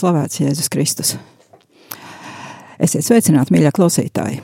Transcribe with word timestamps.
slavēts 0.00 0.40
Jēzus 0.40 0.70
Kristus. 0.72 1.14
Esiet 2.80 3.04
sveicināti, 3.04 3.52
mīļie 3.52 3.72
klausītāji! 3.76 4.40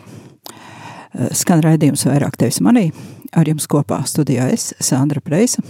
Skan 1.33 1.63
raidījums 1.65 2.05
vairāk 2.05 2.37
tevis 2.37 2.61
manī. 2.61 2.91
Ar 3.37 3.49
jums 3.49 3.65
kopā 3.71 4.03
studijā 4.09 4.51
es, 4.53 4.71
Sandra 4.85 5.23
Preisa, 5.25 5.63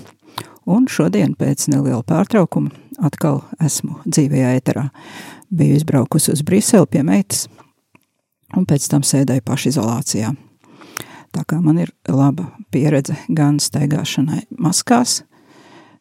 un 0.67 0.89
šodien 0.91 1.37
pēc 1.39 1.69
neliela 1.71 2.03
pārtraukuma 2.07 2.73
atkal 3.07 3.45
esmu 3.63 4.01
dzīvajā 4.07 4.57
eterā. 4.59 4.89
Biju 5.55 5.79
izbraukusi 5.79 6.35
uz 6.35 6.43
Briseli 6.47 6.91
pie 6.91 7.05
meitas, 7.07 7.47
un 8.59 8.67
pēc 8.67 8.89
tam 8.91 9.07
sēdēju 9.07 9.47
pašizolācijā. 9.47 10.35
Tā 11.37 11.47
kā 11.47 11.61
man 11.63 11.79
ir 11.85 11.95
laba 12.11 12.49
pieredze 12.75 13.15
gan 13.29 13.61
staigāšanai 13.63 14.47
maskās, 14.59 15.21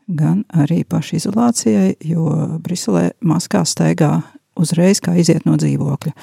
gan 0.07 0.43
arī 0.53 0.83
pašizolācijai, 0.87 1.95
jo 2.05 2.59
Briselē 2.63 3.11
maskā 3.25 3.63
staigā 3.65 4.19
uzreiz, 4.59 5.01
kā 5.03 5.15
iziet 5.19 5.45
no 5.47 5.57
dzīvokļa. 5.59 6.13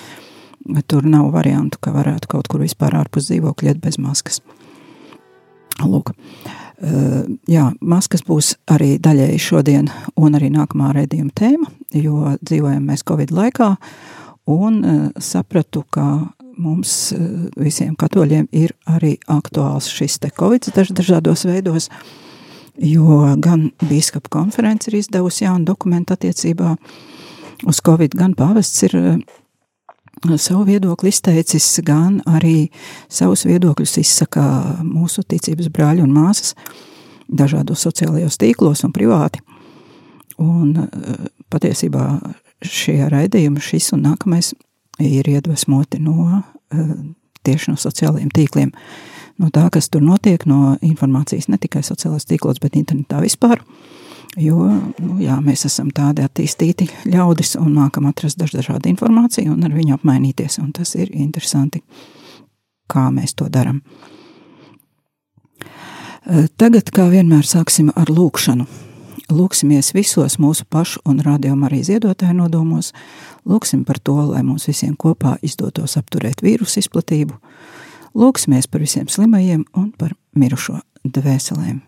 Tur 0.86 1.06
nav 1.10 1.32
variantu, 1.34 1.80
ka 1.82 1.90
varētu 1.94 2.30
kaut 2.30 2.48
kur 2.50 2.62
vispār 2.62 2.94
ārpus 3.00 3.26
dzīvokļa 3.28 3.72
iet 3.72 3.80
bez 3.82 3.98
maskas. 3.98 4.38
Lūk, 5.82 6.12
jā, 7.50 7.64
maskas 7.80 8.22
būs 8.26 8.54
arī 8.70 8.94
daļēji 9.02 9.40
šodien 9.42 9.90
un 10.20 10.38
arī 10.38 10.52
nākamā 10.54 10.92
redzījuma 10.98 11.34
tēma, 11.34 11.70
jo 11.96 12.36
dzīvojam 12.44 12.86
mēs 12.86 13.02
Covid 13.08 13.32
laikā 13.34 13.72
un 14.52 14.82
sapratu, 15.22 15.84
ka 15.90 16.06
mums 16.62 17.12
visiem 17.58 17.94
katoļiem 17.98 18.48
ir 18.52 18.74
arī 18.86 19.16
aktuāls 19.30 19.88
šis 19.90 20.18
te 20.22 20.30
Covid 20.36 20.68
daž, 20.76 20.92
dažādos 20.94 21.46
veidos, 21.48 21.88
jo 22.80 23.20
gan 23.42 23.70
bīskapa 23.82 24.30
konference 24.32 24.90
ir 24.90 24.98
izdevusi 25.00 25.44
jaunu 25.44 25.66
dokumentu 25.68 26.16
attiecībā 26.16 26.76
uz 27.68 27.80
Covid, 27.84 28.16
gan 28.18 28.34
pāvests 28.38 28.82
ir 28.88 28.96
savu 30.36 30.64
viedokli 30.68 31.12
izteicis, 31.12 31.80
gan 31.86 32.20
arī 32.26 32.70
savus 33.10 33.44
viedokļus 33.48 33.98
izsaka 34.02 34.44
mūsu 34.86 35.24
ticības 35.28 35.70
brāļi 35.72 36.04
un 36.04 36.14
māsas 36.14 36.54
dažādos 37.32 37.82
sociālajos 37.86 38.38
tīklos 38.40 38.84
un 38.86 38.92
privāti. 38.92 39.40
Un 40.42 40.74
patiesībā 41.52 42.06
šie 42.62 43.02
raidījumi, 43.10 43.62
šis 43.62 43.92
un 43.96 44.06
nākamais, 44.08 44.52
ir 45.02 45.28
iedvesmoti 45.28 46.00
no 46.02 46.42
tieši 47.46 47.72
no 47.72 47.80
sociālajiem 47.80 48.30
tīkliem. 48.34 48.72
No 49.40 49.48
tā, 49.54 49.66
kas 49.72 49.88
tur 49.90 50.02
notiek, 50.04 50.44
no 50.46 50.76
informācijas 50.84 51.48
ne 51.48 51.58
tikai 51.60 51.82
sociālajos 51.86 52.28
tīklos, 52.28 52.60
bet 52.62 52.76
internetā 52.78 53.22
vispār. 53.24 53.62
Jo 54.40 54.64
nu, 54.64 55.18
jā, 55.20 55.36
mēs 55.44 55.66
esam 55.68 55.90
tādi 55.92 56.24
attīstīti 56.24 56.86
ļaudis 57.04 57.56
un 57.60 57.74
mākam 57.76 58.06
atrast 58.08 58.40
dažādu 58.40 58.88
informāciju 58.88 59.52
un 59.52 59.66
ar 59.66 59.74
viņu 59.76 59.98
apmainīties. 59.98 60.56
Tas 60.72 60.94
ir 60.96 61.12
interesanti, 61.12 61.82
kā 62.88 63.10
mēs 63.12 63.36
to 63.36 63.50
darām. 63.52 63.82
Tagad, 66.56 66.92
kā 66.94 67.08
vienmēr, 67.10 67.44
sāksim 67.44 67.90
ar 67.98 68.08
lūkšanu. 68.12 68.68
Lūksimies 69.32 69.92
visos 69.96 70.36
mūsu 70.40 70.64
pašu 70.70 71.00
un 71.08 71.20
rādījuma 71.24 71.68
arī 71.68 71.80
ziedotāju 71.86 72.36
nodomos. 72.36 72.92
Lūksim 73.48 73.84
par 73.88 73.98
to, 73.98 74.14
lai 74.28 74.42
mums 74.46 74.68
visiem 74.68 74.94
kopā 74.98 75.36
izdotos 75.42 75.96
apturēt 76.00 76.44
vīrusu 76.44 76.82
izplatību. 76.82 77.38
Lūksimies 78.12 78.68
par 78.68 78.82
visiem 78.84 79.08
slimajiem 79.08 79.64
un 79.72 79.88
par 79.96 80.12
mirušo 80.36 80.82
dvēselēm. 81.04 81.80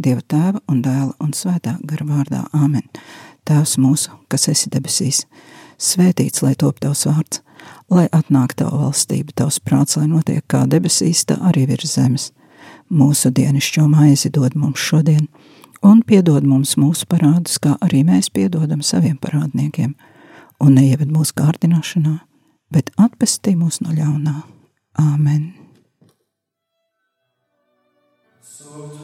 Dieva 0.00 0.22
tēva 0.24 0.60
un 0.72 0.80
dēla 0.84 1.12
un 1.20 1.32
svētā 1.36 1.76
gara 1.84 2.04
vārdā 2.08 2.44
Āmen. 2.56 2.84
Tēvs 3.46 3.76
mūsu, 3.80 4.12
kas 4.32 4.48
esi 4.52 4.70
debesīs, 4.72 5.24
svētīts 5.78 6.42
lai 6.44 6.54
top 6.58 6.80
tavs 6.80 7.04
vārds, 7.08 7.42
lai 7.92 8.06
atnāk 8.08 8.56
tava 8.56 8.86
valstība, 8.86 9.34
tavs 9.36 9.60
prāts, 9.60 9.98
lai 10.00 10.08
notiek 10.10 10.44
kā 10.48 10.64
debesīs, 10.68 11.24
tā 11.28 11.36
arī 11.48 11.66
virs 11.70 11.92
zemes. 11.92 12.30
Mūsu 12.90 13.30
dienišķo 13.36 13.86
maizi 13.92 14.32
dod 14.32 14.56
mums 14.56 14.80
šodien, 14.80 15.28
un 15.84 16.02
piedod 16.06 16.44
mums 16.44 16.76
mūsu 16.80 17.06
parādus, 17.08 17.60
kā 17.62 17.76
arī 17.84 18.02
mēs 18.06 18.32
piedodam 18.32 18.82
saviem 18.82 19.20
parādniekiem, 19.20 19.92
un 20.60 20.74
neieved 20.80 21.12
mūsu 21.12 21.36
kārdināšanā, 21.36 22.18
bet 22.72 22.90
atpestī 22.96 23.54
mūs 23.58 23.82
no 23.84 23.94
ļaunā. 23.94 24.40
Āmen! 24.96 25.65
Sanctum 28.58 28.96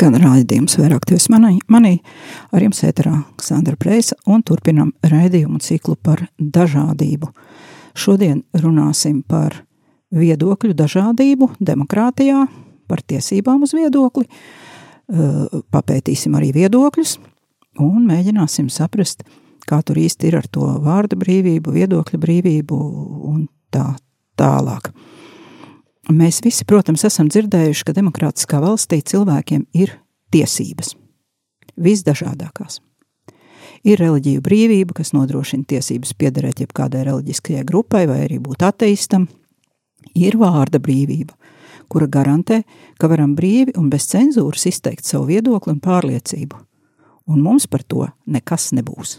Skan 0.00 0.14
raidījums 0.16 0.78
vairāk 0.80 1.02
tevis 1.10 1.26
manī, 1.28 1.58
manī 1.68 1.98
ar 2.56 2.62
jums 2.64 2.78
ēterā 2.88 3.18
Sandra 3.44 3.76
Preisa 3.76 4.16
un 4.32 4.40
turpinam 4.48 4.94
raidījumu 5.04 5.58
ciklu 5.60 5.92
par 6.00 6.22
dažādību. 6.40 7.28
Šodien 7.92 8.38
runāsim 8.62 9.18
par 9.20 9.58
viedokļu 10.16 10.72
dažādību 10.78 11.50
demokrātijā, 11.60 12.46
par 12.88 13.04
tiesībām 13.12 13.68
uz 13.68 13.76
viedokli, 13.76 14.24
papētīsim 15.76 16.40
arī 16.40 16.54
viedokļus 16.56 17.18
un 17.84 18.08
mēģināsim 18.08 18.72
saprast, 18.72 19.28
kā 19.68 19.82
tur 19.84 20.00
īsti 20.00 20.32
ir 20.32 20.40
ar 20.40 20.48
to 20.48 20.78
vārdu 20.80 21.20
brīvību, 21.20 21.76
viedokļu 21.76 22.24
brīvību 22.24 22.80
un 23.34 23.44
tā 23.68 23.90
tālāk. 24.40 24.94
Mēs 26.08 26.40
visi, 26.40 26.64
protams, 26.64 27.04
esam 27.04 27.28
dzirdējuši, 27.28 27.84
ka 27.84 27.92
demokrātiskā 27.92 28.60
valstī 28.62 29.02
cilvēkiem 29.04 29.66
ir 29.76 29.98
tiesības. 30.32 30.94
Visdažādākās. 31.76 32.80
Ir 33.84 34.00
reliģiju 34.00 34.40
brīvība, 34.44 34.96
kas 34.96 35.12
nodrošina 35.16 35.68
tiesības 35.68 36.14
piederēt 36.16 36.60
jebkādai 36.64 37.04
reliģiskajai 37.08 37.64
grupai 37.68 38.06
vai 38.08 38.22
arī 38.24 38.40
būt 38.40 38.64
ateistam. 38.64 39.28
Ir 40.16 40.36
vārda 40.40 40.80
brīvība, 40.80 41.36
kura 41.92 42.08
garantē, 42.08 42.62
ka 43.00 43.08
varam 43.08 43.36
brīvi 43.36 43.76
un 43.80 43.88
bez 43.92 44.08
cenzūras 44.10 44.66
izteikt 44.72 45.04
savu 45.04 45.28
viedokli 45.30 45.76
un 45.76 45.82
pārliecību, 45.84 46.60
un 47.28 47.44
mums 47.44 47.68
par 47.68 47.84
to 47.84 48.08
nekas 48.26 48.70
nebūs. 48.76 49.18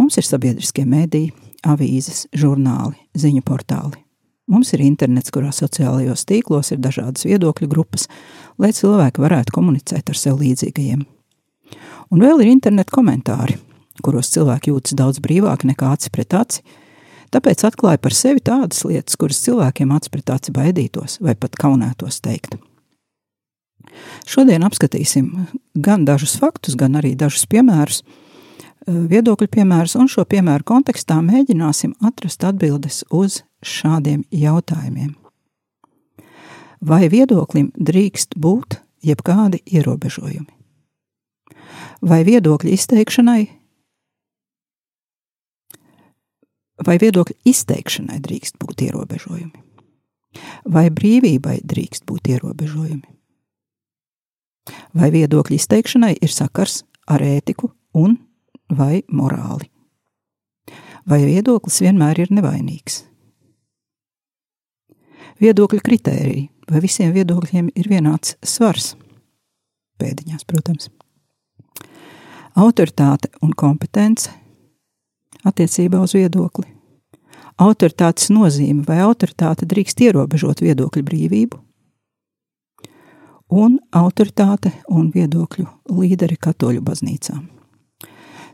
Mums 0.00 0.16
ir 0.16 0.26
sabiedriskie 0.26 0.86
mēdīji, 0.88 1.34
avīzes, 1.68 2.26
žurnāli, 2.32 2.96
ziņu 3.14 3.44
portāli. 3.46 4.00
Mums 4.50 4.72
ir 4.74 4.82
internets, 4.82 5.30
kurā 5.30 5.52
sociālajos 5.54 6.24
tīklos 6.26 6.72
ir 6.74 6.80
dažādas 6.82 7.26
viedokļu 7.28 7.68
grupas, 7.70 8.08
lai 8.58 8.72
cilvēki 8.74 9.22
varētu 9.22 9.54
komunicēt 9.54 10.10
ar 10.10 10.18
sev 10.18 10.40
līdzīgajiem. 10.42 11.04
Un 12.12 12.24
vēl 12.24 12.42
ir 12.42 12.50
interneta 12.50 12.92
komentāri, 12.92 13.56
kuros 14.02 14.32
cilvēki 14.34 14.72
jūtas 14.72 14.96
daudz 14.98 15.22
brīvāk 15.22 15.62
nekā 15.68 15.92
aci 15.94 16.10
pret 16.12 16.34
aci, 16.34 16.64
tāpēc 17.32 17.62
atklāja 17.70 18.02
par 18.02 18.16
sevi 18.18 18.42
tādas 18.44 18.82
lietas, 18.84 19.16
kuras 19.16 19.40
cilvēkiem 19.46 19.94
aci 19.94 20.12
pret 20.12 20.34
aci 20.34 20.52
baidītos 20.52 21.20
vai 21.22 21.36
pat 21.38 21.56
kaunētos 21.62 22.20
teikt. 22.24 22.58
Šodien 24.26 24.64
apskatīsim 24.66 25.30
gan 25.74 26.04
dažus 26.08 26.34
faktus, 26.40 26.76
gan 26.78 26.98
arī 26.98 27.14
dažus 27.18 27.46
piemērus, 27.46 28.02
viedokļu 28.86 29.48
piemērus, 29.52 29.96
un 30.00 30.10
šo 30.10 30.26
piemēru 30.26 30.66
kontekstā 30.66 31.20
mēģināsim 31.22 31.94
atrast 32.02 32.44
atbildes 32.48 33.02
uz 33.14 33.42
šādiem 33.62 34.24
jautājumiem. 34.30 35.14
Vai 36.82 37.06
viedoklim 37.08 37.70
drīkst 37.78 38.34
būt 38.34 38.80
jebkādi 39.06 39.62
ierobežojumi? 39.70 40.50
Vai 42.02 42.24
viedokļu 42.26 42.72
izteikšanai, 42.74 43.42
vai 46.86 46.96
viedokļu 46.98 47.36
izteikšanai 47.46 48.18
drīkst 48.24 48.58
būt 48.58 48.82
ierobežojumi? 48.88 49.62
Vai 50.72 50.88
brīvībai 50.90 51.60
drīkst 51.62 52.06
būt 52.08 52.32
ierobežojumi? 52.34 53.06
Vai 54.94 55.10
viedokļu 55.14 55.58
izteikšanai 55.58 56.16
ir 56.22 56.32
sakars 56.34 56.82
ar 57.06 57.22
ētiku 57.22 57.70
un 57.98 58.18
vai 58.70 59.02
morāli? 59.06 59.70
Vai 61.06 61.22
viedoklis 61.26 61.80
vienmēr 61.82 62.24
ir 62.24 62.34
nevainīgs? 62.34 63.02
Viedokļu 65.42 65.80
kritērija. 65.82 66.48
Vai 66.70 66.80
visiem 66.84 67.10
viedokļiem 67.14 67.72
ir 67.74 67.88
vienāds 67.90 68.36
svars? 68.46 68.92
Pēdiņās, 69.98 70.44
protams. 70.46 70.88
Autoritāte 72.54 73.32
un 73.42 73.50
kompetence 73.56 74.30
attiecībā 75.42 75.98
uz 76.04 76.14
viedokli. 76.14 76.68
Autoritātes 77.58 78.30
nozīme 78.30 78.84
vai 78.86 79.00
autoritāte 79.02 79.66
drīkst 79.68 80.04
ierobežot 80.06 80.62
viedokļu 80.62 81.02
brīvību, 81.08 81.58
un 83.52 83.76
autoritāte 83.92 84.72
un 84.88 85.10
viedokļu 85.12 85.66
līderi 85.98 86.38
katoļu 86.40 86.84
baznīcām. 86.86 87.61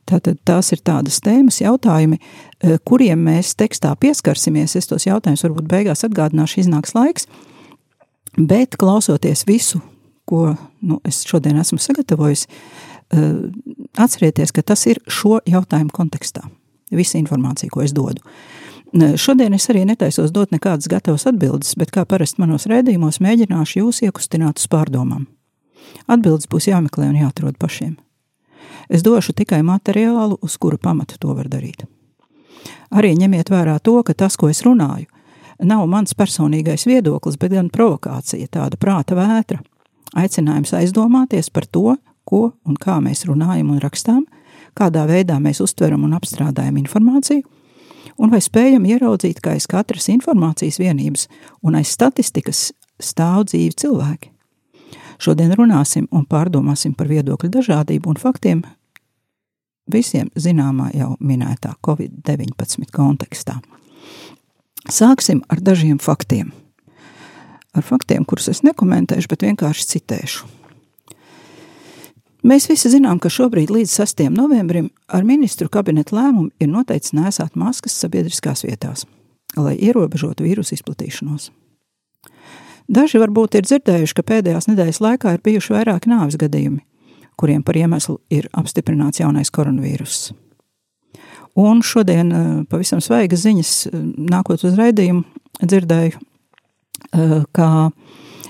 Tātad 0.09 0.39
tās 0.49 0.73
ir 0.73 0.81
tādas 0.87 1.21
tēmas, 1.21 1.61
jautājumi, 1.61 2.17
eh, 2.19 2.79
kuriem 2.89 3.21
mēs 3.29 3.53
tekstā 3.59 3.93
pieskarsimies. 4.01 4.77
Es 4.77 4.89
tos 4.89 5.05
jautājumus 5.05 5.45
varbūt 5.45 5.69
beigās 5.69 6.05
atgādināšu, 6.07 6.63
iznāks 6.65 6.95
laiks, 6.97 7.27
bet 8.37 8.79
klausoties 8.79 9.45
visu, 9.45 9.83
ko 10.27 10.57
nu, 10.81 11.01
es 11.05 11.25
šodien 11.25 11.59
esmu 11.61 11.79
sagatavojis, 11.79 12.47
eh, 13.13 13.35
atcerieties, 13.99 14.53
ka 14.53 14.63
tas 14.63 14.87
ir 14.87 14.97
šo 15.07 15.41
jautājumu 15.45 15.93
kontekstā. 15.93 16.49
Visa 16.91 17.19
informācija, 17.19 17.71
ko 17.71 17.83
es 17.83 17.93
dodu. 17.93 18.23
Šodien 18.95 19.53
es 19.53 19.67
arī 19.69 19.85
netaisos 19.85 20.33
dot 20.33 20.51
nekādas 20.51 20.89
gatavas 20.89 21.27
atbildes, 21.27 21.75
bet 21.77 21.91
kā 21.91 22.07
parasti 22.07 22.41
manos 22.41 22.65
rēdījumos 22.65 23.21
mēģināšu 23.21 23.83
jūs 23.83 24.01
iekustināt 24.09 24.57
uz 24.57 24.67
pārdomām. 24.67 25.27
Atbildes 26.09 26.49
būs 26.49 26.71
jāmeklē 26.73 27.11
un 27.11 27.19
jāatrod 27.21 27.59
pašiem. 27.59 27.99
Es 28.89 29.05
došu 29.05 29.35
tikai 29.37 29.63
materiālu, 29.63 30.39
uz 30.43 30.57
kura 30.57 30.79
pamata 30.81 31.19
to 31.21 31.35
var 31.37 31.49
darīt. 31.49 31.85
Arī 32.91 33.15
ņemiet 33.19 33.51
vērā 33.53 33.79
to, 33.85 34.01
ka 34.03 34.15
tas, 34.15 34.37
ko 34.37 34.49
es 34.49 34.63
runāju, 34.65 35.07
nav 35.65 35.85
mans 35.91 36.15
personīgais 36.17 36.87
viedoklis, 36.89 37.37
bet 37.37 37.53
gan 37.53 37.69
provokācija, 37.73 38.49
tāda 38.51 38.79
prāta 38.81 39.17
vētra, 39.19 39.61
aicinājums 40.17 40.73
aizdomāties 40.79 41.51
par 41.53 41.67
to, 41.67 41.97
ko 42.29 42.53
un 42.69 42.77
kā 42.81 42.99
mēs 43.05 43.27
runājam 43.29 43.73
un 43.75 43.83
rakstām, 43.83 44.25
kādā 44.79 45.05
veidā 45.09 45.39
mēs 45.43 45.61
uztveram 45.65 46.05
un 46.07 46.17
apstrādājam 46.17 46.79
informāciju, 46.81 47.45
un 48.19 48.33
vai 48.33 48.41
spējam 48.45 48.87
ieraudzīt, 48.89 49.41
ka 49.43 49.57
aiz 49.57 49.69
katras 49.71 50.09
informācijas 50.13 50.81
vienības 50.81 51.29
un 51.63 51.79
aiz 51.79 51.93
statistikas 51.95 52.71
stāv 52.99 53.47
dzīvi 53.51 53.77
cilvēki. 53.79 54.33
Šodien 55.19 55.53
runāsim 55.59 56.07
un 56.15 56.27
pārdomāsim 56.31 56.95
par 56.95 57.11
viedokļu 57.11 57.51
dažādību 57.59 58.13
un 58.13 58.21
faktiem 58.23 58.63
visiem 59.91 60.29
zināmā 60.37 60.93
jau 60.95 61.17
minētā 61.21 61.75
Covid-19 61.85 62.93
kontekstā. 62.95 63.59
Sāksim 64.89 65.43
ar 65.49 65.61
dažiem 65.65 65.99
faktiem. 65.99 66.53
Ar 67.77 67.85
faktiem, 67.85 68.25
kurus 68.25 68.49
es 68.53 68.63
nekomentēšu, 68.65 69.29
bet 69.29 69.45
vienkārši 69.45 69.91
citēšu. 69.93 70.47
Mēs 72.49 72.69
visi 72.71 72.89
zinām, 72.93 73.19
ka 73.19 73.29
šobrīd 73.33 73.73
līdz 73.75 73.93
6. 73.99 74.23
novembrim 74.31 74.89
ar 75.11 75.27
ministru 75.27 75.69
kabineta 75.69 76.15
lēmumu 76.17 76.53
ir 76.63 76.71
noteikts 76.71 77.13
nesāt 77.13 77.59
maskas 77.59 77.99
sabiedriskās 77.99 78.63
vietās, 78.65 79.05
lai 79.59 79.75
ierobežotu 79.75 80.47
vīrusu 80.47 80.79
izplatīšanos. 80.79 81.51
Daži 82.89 83.21
varbūt 83.21 83.59
ir 83.59 83.67
dzirdējuši, 83.69 84.15
ka 84.17 84.25
pēdējās 84.25 84.71
nedēļas 84.71 85.03
laikā 85.05 85.35
ir 85.37 85.43
bijuši 85.45 85.75
vairāki 85.75 86.09
nāves 86.09 86.39
gadījumi, 86.41 86.81
kuriem 87.37 87.61
par 87.65 87.77
iemeslu 87.77 88.17
ir 88.33 88.49
apstiprināts 88.57 89.21
jaunais 89.21 89.53
koronavīruss. 89.53 90.31
Un 91.59 91.83
šodien 91.85 92.33
eh, 92.33 92.47
pavisam 92.71 93.03
svaigas 93.05 93.43
ziņas, 93.45 93.73
eh, 93.91 94.07
nākot 94.33 94.65
uz 94.65 94.79
raidījumu, 94.79 95.25
dzirdēju, 95.61 96.17
eh, 96.17 97.35
ka 97.53 97.69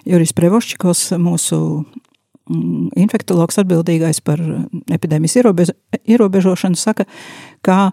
Juris 0.06 0.34
Prevoščikovs, 0.36 1.16
mūsu 1.18 1.58
mm, 1.82 2.92
infektologs 3.02 3.58
atbildīgais 3.58 4.22
par 4.22 4.38
epidēmijas 4.86 5.34
ierobež 5.40 5.74
ierobežošanu, 6.06 6.78
saka, 6.78 7.08
ka 7.66 7.90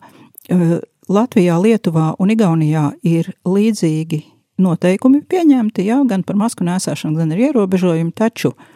Latvijā, 1.09 1.55
Lietuvā 1.57 2.11
un 2.21 2.29
Igaunijā 2.29 2.91
ir 3.01 3.31
līdzīgi 3.49 4.21
noteikumi 4.61 5.21
pieņemti, 5.27 5.85
jā, 5.87 5.99
gan 6.07 6.23
par 6.23 6.37
masku 6.39 6.63
nēsāšanu, 6.67 7.17
gan 7.19 7.33
arī 7.35 7.49
ierobežojumi, 7.49 8.13
taču 8.15 8.53
uh, 8.53 8.71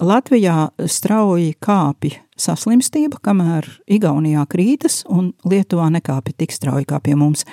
Latvijā 0.00 0.68
strauji 0.84 1.54
kāpj 1.62 2.18
saslimstība, 2.36 3.16
kamēr 3.24 3.64
Igaunijā 3.88 4.42
krītas 4.52 5.00
un 5.08 5.30
Lietuvā 5.48 5.88
nekāpj 5.94 6.34
tik 6.36 6.52
strauji 6.52 6.84
kā 6.88 7.00
pie 7.00 7.14
mums. 7.16 7.46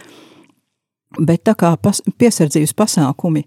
Bet 1.16 1.46
tā 1.48 1.54
kā 1.56 1.72
pas, 1.80 2.02
piesardzības 2.20 2.76
pasākumi 2.76 3.46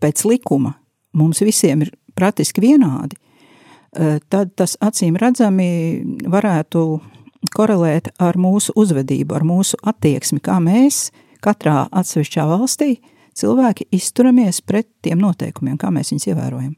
pēc 0.00 0.24
likuma 0.24 0.78
mums 1.12 1.42
visiem 1.44 1.84
ir 1.84 1.92
praktiski 2.16 2.62
vienādi, 2.64 3.18
eh, 3.92 4.18
tad 4.30 4.54
tas 4.56 4.78
acīm 4.80 5.18
redzami 5.20 6.24
varētu 6.24 7.00
korelēt 7.52 8.08
ar 8.18 8.34
mūsu 8.40 8.72
uzvedību, 8.74 9.34
ar 9.34 9.42
mūsu 9.42 9.76
attieksmi, 9.82 10.40
kā 10.40 10.56
mēs 10.56 11.10
katrā 11.44 11.88
atsevišķā 11.92 12.48
valstī 12.48 12.96
cilvēki 13.38 13.88
izturamies 13.94 14.60
pret 14.66 14.88
tiem 15.02 15.20
noteikumiem, 15.22 15.78
kā 15.78 15.90
mēs 15.94 16.12
viņus 16.12 16.28
ievērojam. 16.32 16.74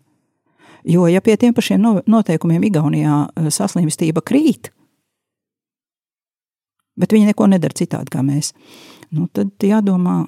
Jo, 0.89 1.07
ja 1.13 1.21
pie 1.21 1.37
tiem 1.37 1.55
pašiem 1.57 1.83
noteikumiem 2.09 2.65
Igaunijā 2.71 3.17
eh, 3.29 3.51
saslimstība 3.53 4.23
krīt, 4.25 4.71
bet 7.01 7.13
viņi 7.13 7.33
neko 7.33 7.49
nedara 7.53 7.77
citādi 7.77 8.13
kā 8.13 8.25
mēs, 8.25 8.53
nu, 9.13 9.29
tad 9.33 9.53
jādomā, 9.65 10.23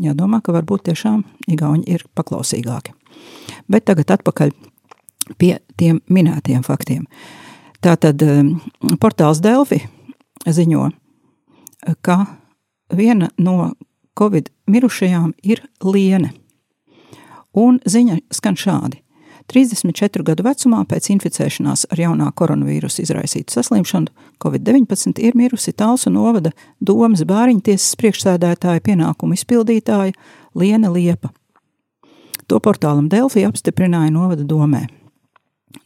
jādomā, 0.00 0.42
ka 0.44 0.54
varbūt 0.56 0.88
tiešām 0.90 1.24
Igauni 1.48 1.84
ir 1.96 2.04
paklausīgāki. 2.16 2.92
Bet 3.72 3.86
tagad 3.88 4.12
atpakaļ 4.18 4.52
pie 5.40 5.56
tiem 5.80 6.00
minētiem 6.12 6.62
faktiem. 6.66 7.06
Tātad 7.84 8.20
eh, 8.24 8.44
portāls 9.00 9.40
Delfi 9.44 9.80
ziņo, 10.46 10.90
ka 12.04 12.20
viena 12.92 13.30
no 13.38 13.72
Covid 14.18 14.50
mirušajām 14.66 15.32
ir 15.42 15.62
liene. 15.84 16.32
Un 17.56 17.80
ziņa 17.84 18.20
skan 18.32 18.56
šādi. 18.56 19.02
34 19.46 20.24
gadu 20.26 20.42
vecumā 20.42 20.80
pēc 20.90 21.06
inficēšanās 21.14 21.86
ar 21.94 22.00
jaunā 22.02 22.32
koronavīrusa 22.34 23.04
izraisītu 23.04 23.54
saslimšanu 23.54 24.10
Covid-19 24.42 25.22
ir 25.22 25.36
mirusi 25.38 25.72
Talsu 25.72 26.10
novada 26.10 26.50
domas 26.80 27.22
bāriņtiesas 27.28 27.94
priekšsēdētāja 28.00 28.82
pienākumu 28.88 29.38
izpildītāja 29.38 30.16
Liena 30.58 30.90
Liepa. 30.90 31.30
To 32.50 32.58
portālam 32.62 33.06
Delfī 33.10 33.46
apstiprināja 33.46 34.10
novada 34.14 34.42
domē. 34.46 34.86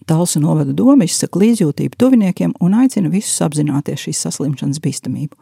Talsu 0.09 0.41
novada 0.41 0.73
doma 0.77 1.05
izsaka 1.05 1.41
līdzjūtību 1.41 1.99
tuviniekiem 2.01 2.57
un 2.65 2.75
aicina 2.81 3.13
visus 3.13 3.41
apzināties 3.45 4.07
šīs 4.07 4.25
saslimšanas 4.27 4.81
bīstamību. 4.83 5.37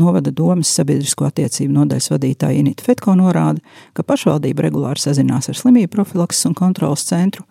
Novada 0.00 0.32
domas 0.32 0.70
sabiedrisko 0.72 1.26
attiecību 1.28 1.74
nodaļas 1.74 2.08
vadītāja 2.14 2.62
Inita 2.62 2.84
Fetko 2.86 3.12
norāda, 3.18 3.60
ka 3.92 4.04
pašvaldība 4.06 4.64
regulāri 4.64 5.02
sazinās 5.02 5.50
ar 5.52 5.58
slimību 5.58 5.92
profilakses 5.92 6.48
un 6.48 6.56
kontrolas 6.56 7.04
centru 7.08 7.44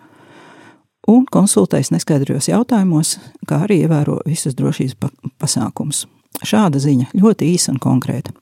un 1.10 1.26
konsultējas 1.30 1.92
neskaidrojos 1.94 2.50
jautājumos, 2.52 3.16
kā 3.50 3.64
arī 3.66 3.82
ievēro 3.86 4.20
visus 4.26 4.56
drošības 4.58 4.98
pa 5.02 5.10
pasākumus. 5.42 6.06
Šāda 6.46 6.82
ziņa 6.82 7.12
ļoti 7.18 7.50
īsa 7.56 7.74
un 7.74 7.82
konkrēta. 7.82 8.34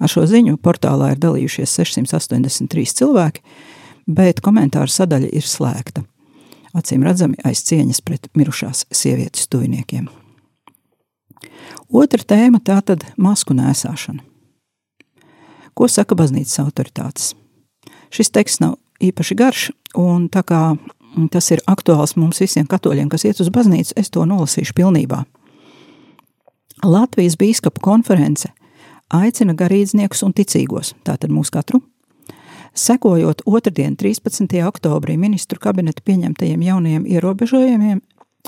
Ar 0.00 0.10
šo 0.10 0.24
ziņu 0.26 0.58
portālā 0.62 1.12
ir 1.14 1.20
dalījušies 1.22 1.76
683 1.78 2.96
cilvēki, 3.00 3.44
bet 4.10 4.42
komentāru 4.44 4.90
sadaļa 4.90 5.30
ir 5.36 5.46
slēgta. 5.46 6.04
Acīm 6.74 7.04
redzami 7.06 7.38
aiz 7.46 7.62
cieņas 7.66 8.02
pret 8.06 8.30
mirušās 8.38 8.86
sievietes 8.94 9.50
tuviniekiem. 9.50 10.08
Otra 11.90 12.22
tēma 12.22 12.60
tā 12.62 12.78
tad 12.86 13.04
masku 13.16 13.54
nēsāšana. 13.56 14.22
Ko 15.74 15.88
saka 15.88 16.16
baznīcas 16.18 16.60
autoritātes? 16.62 17.32
Šis 18.10 18.32
teksts 18.34 18.62
nav 18.62 18.76
īpaši 19.00 19.36
garš, 19.38 19.70
un 19.98 20.28
tā 20.32 20.42
kā 20.46 20.62
tas 21.32 21.50
ir 21.50 21.62
aktuāls 21.70 22.16
mums 22.18 22.40
visiem 22.42 22.66
katoļiem, 22.70 23.08
kas 23.10 23.24
iet 23.26 23.40
uz 23.42 23.50
baznīcu, 23.54 23.94
es 23.96 24.10
to 24.10 24.26
nolasīšu 24.28 24.76
pilnībā. 24.76 25.24
Latvijas 26.84 27.36
bīskapu 27.40 27.82
konference 27.84 28.50
aicina 29.12 29.54
garīdzniekus 29.58 30.22
un 30.24 30.34
ticīgos, 30.36 30.94
tātad 31.04 31.32
mūsu 31.34 31.54
katru, 31.58 31.80
sekojot 32.74 33.42
otrdien, 33.46 33.96
13. 33.98 34.60
oktobrī 34.68 35.16
ministru 35.18 35.58
kabineta 35.60 36.02
pieņemtajiem 36.06 36.62
jaunajiem 36.62 37.06
ierobežojumiem 37.10 38.00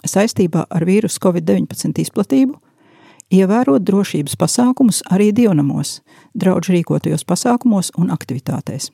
saistībā 0.07 0.67
ar 0.71 0.87
vīrusu 0.87 1.21
Covid-19 1.23 2.05
izplatību, 2.07 2.57
ievērot 3.33 3.83
drošības 3.83 4.37
pasākumus 4.37 5.03
arī 5.13 5.31
dievnamos, 5.35 6.01
draudžu 6.35 6.77
rīkotajos 6.77 7.25
pasākumos 7.29 7.93
un 7.99 8.13
aktivitātēs. 8.15 8.91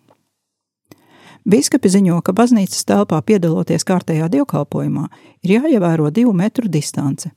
Bīskapi 1.49 1.89
ziņo, 1.89 2.19
ka 2.23 2.35
baznīcas 2.37 2.85
telpā 2.85 3.21
piedaloties 3.25 3.87
kārtējā 3.89 4.29
dievkalpojumā 4.33 5.07
ir 5.47 5.55
jāievēro 5.57 6.11
divu 6.13 6.35
metru 6.37 6.69
distance, 6.69 7.31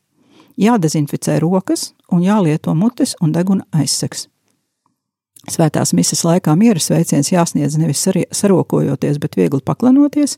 jādezinficē 0.59 1.39
rokas 1.39 1.91
un 2.11 2.25
jālieto 2.25 2.75
mutes 2.75 3.15
un 3.21 3.31
deguna 3.31 3.65
aizsegs. 3.71 4.27
Svētās 5.49 5.93
misas 5.97 6.21
laikā 6.27 6.53
miera 6.57 6.79
sveiciens 6.79 7.31
jāsniedz 7.31 7.77
nevis 7.81 8.03
sarokojoties, 8.35 9.17
bet 9.17 9.37
viegli 9.39 9.61
paklanoties, 9.65 10.37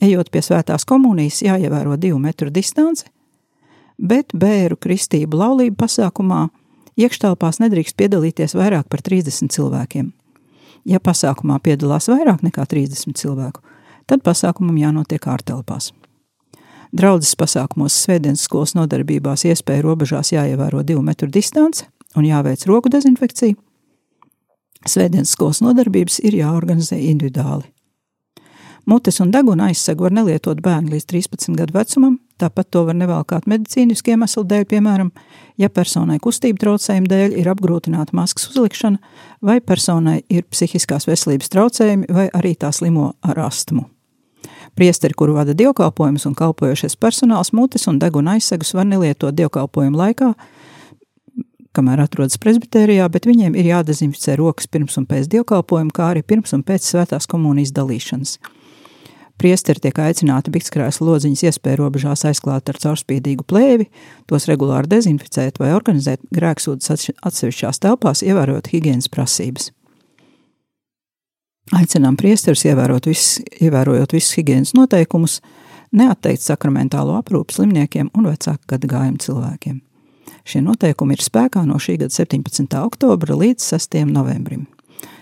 ejot 0.00 0.30
pie 0.32 0.40
svētās 0.44 0.86
komunijas 0.88 1.42
jāievēro 1.44 1.98
divu 2.00 2.20
metru 2.22 2.48
distance, 2.50 3.04
bet 3.98 4.32
bēru 4.34 4.78
kristību 4.80 5.38
laulību 5.38 5.76
pasākumā 5.78 6.46
iekštelpās 6.98 7.60
nedrīkst 7.62 7.96
piedalīties 7.98 8.56
vairāk 8.58 8.88
par 8.90 9.02
30 9.04 9.52
cilvēkiem. 9.54 10.12
Ja 10.88 11.02
pasākumā 11.02 11.58
piedalās 11.62 12.08
vairāk 12.08 12.42
nekā 12.46 12.64
30 12.70 13.18
cilvēku, 13.18 13.62
tad 14.08 14.22
pasākumam 14.24 14.78
jānotiek 14.80 15.26
ārtelpās. 15.28 15.92
Draudzes 16.96 17.34
pasākumos 17.36 17.96
svētdienas 18.06 18.46
skolas 18.48 18.72
nodarbībās 18.78 19.44
iespēja 19.44 19.84
robežās 19.84 20.32
jāievēro 20.32 20.80
divu 20.86 21.02
metru 21.04 21.28
distance 21.28 21.84
un 22.16 22.24
jāveic 22.24 22.64
roku 22.70 22.88
dezinfekcija. 22.92 23.58
Svētdienas 24.88 25.34
skolas 25.34 25.60
nodarbības 25.60 26.22
ir 26.24 26.38
jāorganizē 26.38 26.96
individuāli. 27.10 27.68
Mutes 28.88 29.20
un 29.20 29.28
deguna 29.28 29.66
aizsegu 29.68 30.06
var 30.06 30.14
nelietot 30.16 30.62
bērni 30.64 30.94
līdz 30.94 31.04
13 31.10 31.58
gadu 31.58 31.74
vecumam, 31.76 32.14
tāpat 32.40 32.70
to 32.72 32.86
var 32.88 32.96
nevalkāt 32.96 33.44
medicīnisku 33.50 34.14
iemeslu 34.14 34.46
dēļ, 34.48 34.64
piemēram, 34.70 35.10
ja 35.60 35.68
personai 35.68 36.16
kustību 36.24 36.56
traucējumu 36.62 37.10
dēļ 37.10 37.34
ir 37.36 37.50
apgrūtināta 37.52 38.16
maskas 38.16 38.48
uzlikšana, 38.48 38.96
vai 39.44 39.58
personai 39.60 40.22
ir 40.32 40.46
psihiskās 40.48 41.04
veselības 41.04 41.52
traucējumi, 41.52 42.08
vai 42.08 42.30
arī 42.32 42.54
tā 42.56 42.72
slimo 42.72 43.10
ar 43.20 43.44
astmu. 43.44 43.84
Priesteri, 44.78 45.12
kuru 45.12 45.36
vada 45.36 45.52
dievkalpojumus 45.52 46.24
un 46.30 46.38
kalpojošais 46.38 46.96
personāls, 46.96 47.52
mutes 47.52 47.84
un 47.92 48.00
deguna 48.00 48.38
aizsegus 48.38 48.72
var 48.72 48.88
nelietot 48.88 49.36
dievkalpojumu 49.36 50.00
laikā, 50.00 50.32
kamēr 51.76 52.06
atrodas 52.06 52.40
presbitērijā, 52.40 53.04
bet 53.12 53.28
viņiem 53.28 53.52
ir 53.52 53.68
jādezinficē 53.68 54.40
rokas 54.40 54.66
pirms 54.66 54.96
un 54.96 55.04
pēc 55.10 55.28
dievkalpojuma, 55.34 55.92
kā 55.92 56.14
arī 56.14 56.24
pirms 56.24 56.56
un 56.56 56.64
pēc 56.64 56.88
svētās 56.88 57.28
komunijas 57.28 57.76
dalīšanas. 57.76 58.38
Priesteri 59.38 59.78
tiek 59.78 59.98
aicināti 60.02 60.50
bikskrēslu 60.50 61.06
lodziņas 61.06 61.44
iespēju 61.46 61.78
robežās 61.78 62.24
aizklāt 62.26 62.70
ar 62.72 62.78
caurspīdīgu 62.82 63.46
plēvi, 63.46 63.86
tos 64.26 64.48
regulāri 64.50 64.90
dezinficēt 64.90 65.60
vai 65.62 65.70
organizēt 65.76 66.24
grēksūdas 66.34 67.12
atsevišķās 67.22 67.78
telpās, 67.84 68.24
ievērot 68.26 68.72
higienas 68.72 69.06
prasības. 69.12 69.70
Aicinām 71.78 72.16
priesterus 72.18 72.64
ievērot 72.66 73.06
visus, 73.06 73.42
ievērojot 73.60 74.14
visus 74.16 74.34
higiēnas 74.40 74.72
noteikumus, 74.74 75.38
neatteikt 75.94 76.42
sakramentālo 76.42 77.14
aprūpu 77.20 77.54
slimniekiem 77.54 78.08
un 78.16 78.26
vecāku 78.32 78.72
gadu 78.72 78.90
gājumu 78.90 79.22
cilvēkiem. 79.22 79.76
Šie 80.48 80.64
noteikumi 80.64 81.14
ir 81.14 81.22
spēkā 81.22 81.62
no 81.68 81.78
šī 81.78 81.98
gada 82.02 82.14
17. 82.14 82.74
oktobra 82.80 83.36
līdz 83.36 83.70
6. 83.76 84.00
novembrim. 84.08 84.66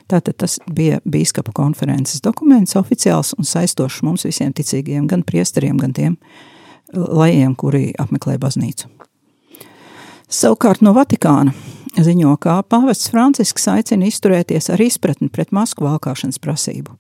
Tātad 0.07 0.37
tas 0.39 0.59
bija 0.71 1.01
biskupa 1.03 1.51
konferences 1.55 2.23
dokuments, 2.23 2.77
oficiāls 2.79 3.33
un 3.39 3.47
saistošs 3.47 4.05
mums 4.07 4.27
visiem 4.27 4.53
ticīgiem, 4.55 5.09
gan 5.11 5.25
priesteriem, 5.27 5.81
gan 5.83 5.97
tiem 5.97 6.15
lajiem, 6.95 7.57
kuri 7.59 7.89
apmeklē 7.99 8.37
baznīcu. 8.39 8.87
Savukārt 10.31 10.83
no 10.83 10.93
Vatikāna 10.95 11.55
ziņo, 12.03 12.37
ka 12.43 12.61
pāvests 12.67 13.11
Francisks 13.11 13.67
aicina 13.71 14.07
izturēties 14.07 14.71
ar 14.75 14.83
izpratni 14.83 15.29
pret 15.33 15.53
masku 15.55 15.87
valkāšanas 15.87 16.41
prasību. 16.43 16.97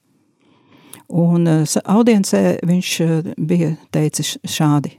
Un 1.06 1.46
eh, 1.46 1.64
audiencē 1.84 2.42
viņš 2.66 2.92
eh, 3.04 3.32
bija 3.38 3.74
teicis 3.94 4.36
šādi: 4.42 4.96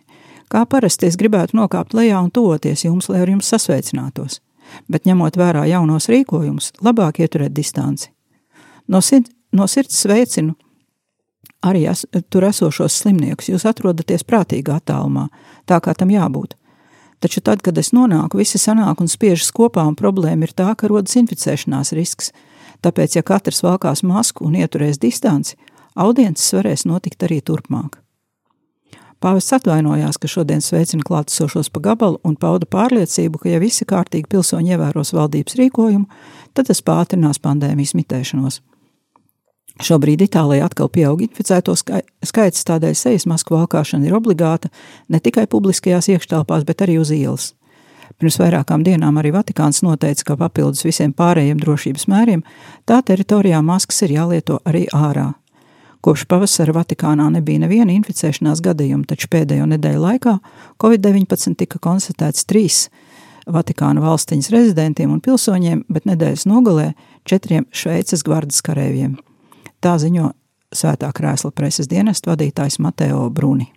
Kā 0.52 0.64
parasti 0.70 1.10
es 1.10 1.18
gribētu 1.20 1.58
nokāpt 1.60 1.96
lejā 1.98 2.22
un 2.24 2.32
toties 2.32 2.86
jums, 2.86 3.10
lai 3.12 3.26
ar 3.26 3.32
jums 3.32 3.50
sasveicinātos, 3.52 4.40
bet 4.92 5.08
ņemot 5.08 5.38
vērā 5.40 5.66
jaunos 5.70 6.10
rīkojumus, 6.12 6.74
labāk 6.84 7.22
ieturēt 7.24 7.56
distanci. 7.56 8.12
No, 8.88 9.02
sirds, 9.02 9.32
no 9.52 9.68
sirds 9.68 10.00
sveicinu 10.04 10.56
arī 11.62 11.88
es, 11.92 12.06
tur 12.30 12.48
esošos 12.48 12.96
slimniekus. 13.02 13.50
Jūs 13.52 13.66
atrodaties 13.70 14.26
prātīgā 14.28 14.80
attālumā, 14.80 15.28
tā 15.70 15.80
kā 15.84 15.96
tam 15.98 16.12
jābūt. 16.14 16.56
Taču 17.24 17.42
tad, 17.42 17.64
kad 17.66 17.78
es 17.82 17.94
nonāku, 17.98 18.38
visi 18.38 18.60
sanāk 18.62 19.02
un 19.02 19.10
spiežas 19.10 19.50
kopā, 19.56 19.88
un 19.90 19.98
problēma 19.98 20.46
ir 20.46 20.54
tā, 20.54 20.70
ka 20.78 20.90
rodas 20.90 21.18
inficēšanās 21.18 21.96
risks. 21.98 22.30
Tāpēc, 22.86 23.18
ja 23.18 23.26
katrs 23.26 23.64
valkās 23.66 24.04
masku 24.06 24.46
un 24.46 24.60
ieturēs 24.60 25.02
distanci, 25.02 25.58
audiences 25.98 26.54
varēs 26.54 26.86
notikt 26.86 27.26
arī 27.26 27.42
turpmāk. 27.42 27.98
Pāvests 29.18 29.56
atvainojās, 29.58 30.20
ka 30.22 30.30
šodien 30.30 30.62
sveicina 30.62 31.02
klātesošos 31.06 31.72
pa 31.74 31.82
gabalu 31.90 32.20
un 32.28 32.36
pauda 32.38 32.68
pārliecību, 32.70 33.42
ka 33.42 33.50
ja 33.50 33.62
visi 33.62 33.86
kārtīgi 33.90 34.30
pilsoņi 34.30 34.76
ievēros 34.76 35.14
valdības 35.18 35.58
rīkojumu, 35.58 36.06
tad 36.54 36.70
tas 36.70 36.84
pātrinās 36.86 37.42
pandēmijas 37.42 37.96
mitēšanos. 37.98 38.62
Šobrīd 39.82 40.22
Itālijā 40.26 40.66
atkal 40.66 40.90
pieaug 40.90 41.22
inficēto 41.22 41.74
skaits, 41.78 42.66
tādēļ 42.66 42.96
sejas 42.98 43.28
masku 43.30 43.54
valkāšana 43.58 44.10
ir 44.10 44.18
obligāta 44.18 44.72
ne 45.10 45.22
tikai 45.22 45.46
publiskajās 45.50 46.10
iekštelpās, 46.14 46.66
bet 46.66 46.82
arī 46.86 46.98
uz 47.02 47.14
ielas. 47.14 47.52
Pirms 48.18 48.40
vairākām 48.42 48.86
dienām 48.86 49.20
arī 49.22 49.34
Vatikāns 49.36 49.84
noteica, 49.86 50.32
ka 50.32 50.38
papildus 50.40 50.86
visiem 50.86 51.14
pārējiem 51.14 51.60
drošības 51.62 52.08
mēriem, 52.10 52.46
tā 52.90 53.04
teritorijā 53.06 53.62
maskas 53.66 54.02
ir 54.08 54.16
jālieto 54.18 54.62
arī 54.66 54.88
ārā. 54.94 55.34
Kopš 56.08 56.22
pavasara 56.32 56.72
Vatikānā 56.72 57.26
nebija 57.34 57.60
neviena 57.60 57.92
inficēšanās 57.92 58.62
gadījuma, 58.64 59.04
taču 59.10 59.28
pēdējo 59.28 59.66
nedēļu 59.74 60.00
laikā 60.06 60.38
Covid-19 60.80 61.58
tika 61.60 61.82
konstatēts 61.84 62.48
trīs 62.48 62.78
Vatikāna 63.44 64.00
valstiņas 64.06 64.48
rezidentiem 64.54 65.12
un 65.12 65.20
pilsoņiem, 65.26 65.82
bet 65.92 66.08
nedēļas 66.08 66.48
nogalē 66.48 66.94
četriem 67.28 67.68
Šveices 67.76 68.24
gvardas 68.24 68.64
karēviem. 68.64 69.18
Tā 69.84 69.98
ziņo 70.00 70.32
Svētā 70.72 71.12
krēsla 71.12 71.52
preses 71.52 71.92
dienesta 71.92 72.32
vadītājs 72.32 72.80
Mateo 72.80 73.28
Bruni. 73.28 73.68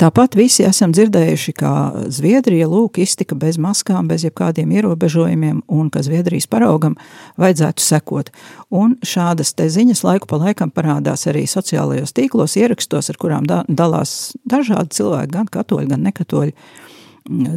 Tāpat 0.00 0.34
visi 0.34 0.64
esam 0.66 0.90
dzirdējuši, 0.94 1.52
ka 1.58 1.70
Zviedrija 2.10 2.66
lūk 2.70 2.98
iztika 3.02 3.36
bez 3.38 3.58
maskām, 3.60 4.08
bez 4.10 4.24
jebkādiem 4.26 4.72
ierobežojumiem, 4.74 5.60
un 5.68 5.90
ka 5.92 6.02
Zviedrijas 6.02 6.48
paraugam 6.50 6.96
vajadzētu 7.40 7.84
sekot. 7.84 8.32
Un 8.74 8.96
šādas 9.06 9.52
te 9.58 9.68
ziņas 9.70 10.02
laiku 10.06 10.30
pa 10.30 10.40
laikam 10.42 10.72
parādās 10.74 11.26
arī 11.30 11.44
sociālajos 11.50 12.14
tīklos, 12.16 12.56
ierakstos, 12.58 13.12
ar 13.12 13.20
kurām 13.20 13.46
da 13.48 13.62
dalās 13.68 14.32
dažādi 14.48 14.96
cilvēki, 14.98 15.34
gan 15.36 15.52
katoļi, 15.52 15.90
gan 15.92 16.02
nekatoļi. 16.08 16.56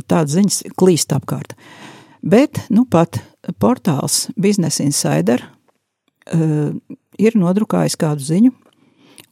Tādas 0.06 0.36
ziņas 0.36 0.62
klīst 0.78 1.16
apkārt. 1.16 1.56
Bet, 2.26 2.66
nu 2.70 2.86
pat 2.90 3.22
portāls 3.62 4.26
Business 4.38 4.84
Insider 4.84 5.42
uh, 5.46 6.76
ir 7.22 7.40
nodrukājis 7.40 7.98
kādu 8.02 8.26
ziņu, 8.28 8.54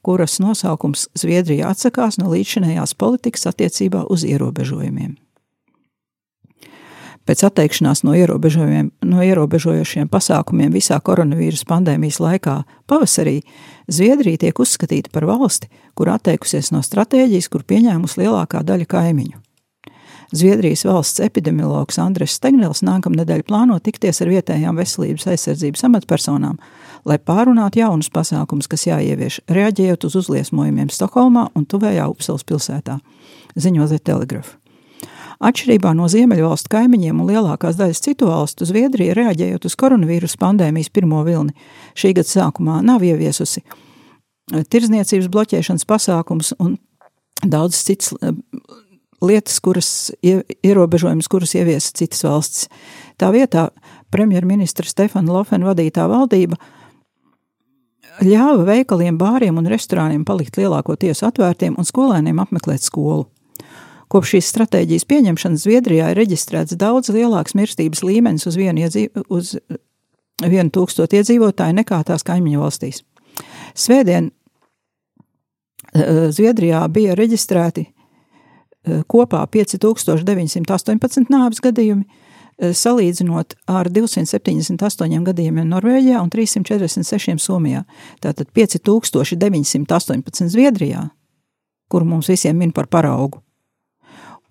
kuras 0.03 0.39
nosaukums 0.43 1.07
Zviedrija 1.15 1.72
atsakās 1.72 2.19
no 2.19 2.31
līdzinējās 2.33 2.95
politikas 3.00 3.48
attiecībā 3.50 4.05
uz 4.12 4.25
ierobežojumiem. 4.27 5.15
Pēc 7.24 7.45
atteikšanās 7.48 8.01
no, 8.03 8.12
no 9.07 9.24
ierobežojošiem 9.24 10.10
pasākumiem 10.12 10.74
visā 10.75 10.98
koronavīrus 11.00 11.63
pandēmijas 11.69 12.19
laikā 12.19 12.57
pavasarī 12.91 13.38
Zviedrija 13.88 14.41
tiek 14.43 14.60
uzskatīta 14.60 15.12
par 15.13 15.29
valsti, 15.29 15.72
kur 15.95 16.12
atteikusies 16.12 16.74
no 16.75 16.83
stratēģijas, 16.83 17.48
kur 17.48 17.63
pieņēmusi 17.63 18.25
lielākā 18.25 18.65
daļa 18.67 18.89
kaimiņu. 18.91 19.39
Zviedrijas 20.33 20.81
valsts 20.88 21.22
epidemiologs 21.22 22.00
Andres 22.01 22.36
Stegnels 22.39 22.81
nākamnedēļ 22.83 23.43
plāno 23.48 23.77
tikties 23.83 24.19
ar 24.24 24.31
vietējām 24.33 24.79
veselības 24.81 25.27
aizsardzības 25.29 25.86
amatpersonām, 25.88 26.57
lai 27.07 27.19
pārunātu 27.19 27.81
jaunus 27.81 28.10
pasākumus, 28.13 28.69
kas 28.72 28.88
jāievieš, 28.88 29.41
reaģējot 29.51 30.07
uz 30.07 30.17
uzliesmojumiem 30.24 30.91
Stokholmā 30.93 31.50
un 31.57 31.67
tuvējā 31.69 32.10
Upsals 32.12 32.45
pilsētā, 32.48 33.00
ziņo 33.55 33.88
The 33.91 34.00
Telegraph. 34.00 34.57
Atšķirībā 35.43 35.91
no 35.98 36.07
Ziemeļvalstu 36.07 36.72
kaimiņiem 36.72 37.19
un 37.19 37.31
lielākās 37.33 37.75
daļas 37.75 38.00
citu 38.05 38.29
valstu, 38.29 38.67
Zviedrija, 38.69 39.15
reaģējot 39.17 39.65
uz 39.67 39.75
koronavīrus 39.79 40.38
pandēmijas 40.39 40.91
pirmo 40.93 41.24
vilni, 41.27 41.51
šī 42.00 42.13
gada 42.19 42.29
sākumā 42.29 42.79
nav 42.86 43.03
ieviesusi 43.03 43.63
tirzniecības 44.51 45.27
bloķēšanas 45.31 45.88
pasākums 45.88 46.53
un 46.63 46.77
daudzas 47.43 47.83
citas 47.88 48.13
lietas, 49.24 49.60
kuras 49.63 49.89
ierobežojumus, 50.24 51.29
kurus 51.31 51.55
ieviesa 51.55 51.93
citas 51.95 52.24
valstis. 52.27 52.67
Tā 53.19 53.31
vietā 53.36 53.69
premjerministra 54.13 54.88
Stefana 54.88 55.31
Lofena 55.33 55.72
vadītā 55.72 56.07
valdība 56.12 56.60
ļāva 58.22 58.65
veikaliem, 58.67 59.17
bāriem 59.17 59.58
un 59.58 59.70
restorāniem 59.72 60.25
palikt 60.27 60.60
lielākoties 60.60 61.24
atvērtiem 61.25 61.77
un 61.79 61.88
skolēniem 61.88 62.41
apmeklēt 62.43 62.86
skolu. 62.86 63.25
Kopš 64.13 64.36
šīs 64.36 64.51
stratēģijas 64.51 65.08
pieņemšanas 65.10 65.63
Zviedrijā 65.65 66.12
ir 66.12 66.20
reģistrēts 66.22 66.77
daudz 66.77 67.10
lielāks 67.13 67.55
mirstības 67.58 68.03
līmenis 68.05 68.46
uz 68.46 68.60
vienu, 68.60 68.84
iedzīv, 68.86 69.24
uz 69.34 69.55
vienu 70.43 70.70
tūkstotu 70.74 71.17
iedzīvotāju 71.17 71.79
nekā 71.79 72.03
tās 72.05 72.25
kaimiņu 72.27 72.62
valstīs. 72.62 73.01
Svētdien 73.74 74.29
Zviedrijā 75.93 76.84
bija 76.93 77.17
reģistrēti 77.17 77.88
kopā 79.10 79.41
5918 79.50 81.32
nāves 81.34 81.62
gadījumi, 81.63 82.05
salīdzinot 82.60 83.55
ar 83.69 83.89
278 83.93 85.24
gadījumiem 85.27 85.69
Norvēģijā 85.72 86.22
un 86.22 86.29
346 86.33 87.41
Somijā. 87.41 87.83
Tātad 88.24 88.51
5918 88.55 90.51
Zviedrijā, 90.53 91.07
kuru 91.89 92.05
mums 92.10 92.29
visiem 92.31 92.57
min 92.57 92.72
par 92.72 92.88
paraugu, 92.88 93.41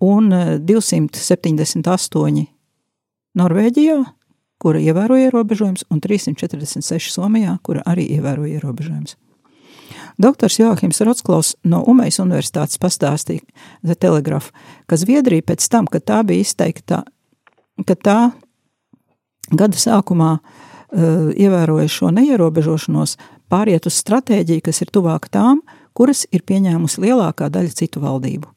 un 0.03 0.29
278 0.65 2.47
Norvēģijā, 3.33 3.97
kura 4.61 4.79
ievēro 4.79 5.17
ierobežojums, 5.19 5.87
un 5.91 5.99
346 6.03 7.11
Somijā, 7.15 7.57
kura 7.63 7.81
arī 7.89 8.05
ievēro 8.17 8.45
ierobežojums. 8.47 9.17
Doktors 10.21 10.59
Joachims 10.59 11.01
Rotsklaus 11.01 11.55
no 11.65 11.81
Umejas 11.89 12.19
universitātes 12.21 12.77
pastāstīja 12.77 13.41
The 13.81 13.95
Telegraph, 13.97 14.51
ka 14.85 14.97
Zviedrija 14.99 15.41
pēc 15.49 15.65
tam, 15.73 15.89
kad 15.89 16.05
tā 16.05 16.21
bija 16.27 16.45
izteikta, 16.45 17.01
ka 17.87 17.95
tā 17.97 18.17
gada 19.51 19.79
sākumā 19.79 20.31
uh, 20.37 21.29
ievēroja 21.33 21.89
šo 21.89 22.11
neierobežošanos, 22.15 23.17
pāriet 23.51 23.87
uz 23.89 23.99
stratēģiju, 24.01 24.65
kas 24.65 24.81
ir 24.85 24.91
tuvāka 24.93 25.31
tām, 25.33 25.63
kuras 25.93 26.25
ir 26.33 26.45
pieņēmusi 26.47 27.03
lielākā 27.05 27.49
daļa 27.53 27.77
citu 27.77 28.01
valdību. 28.03 28.49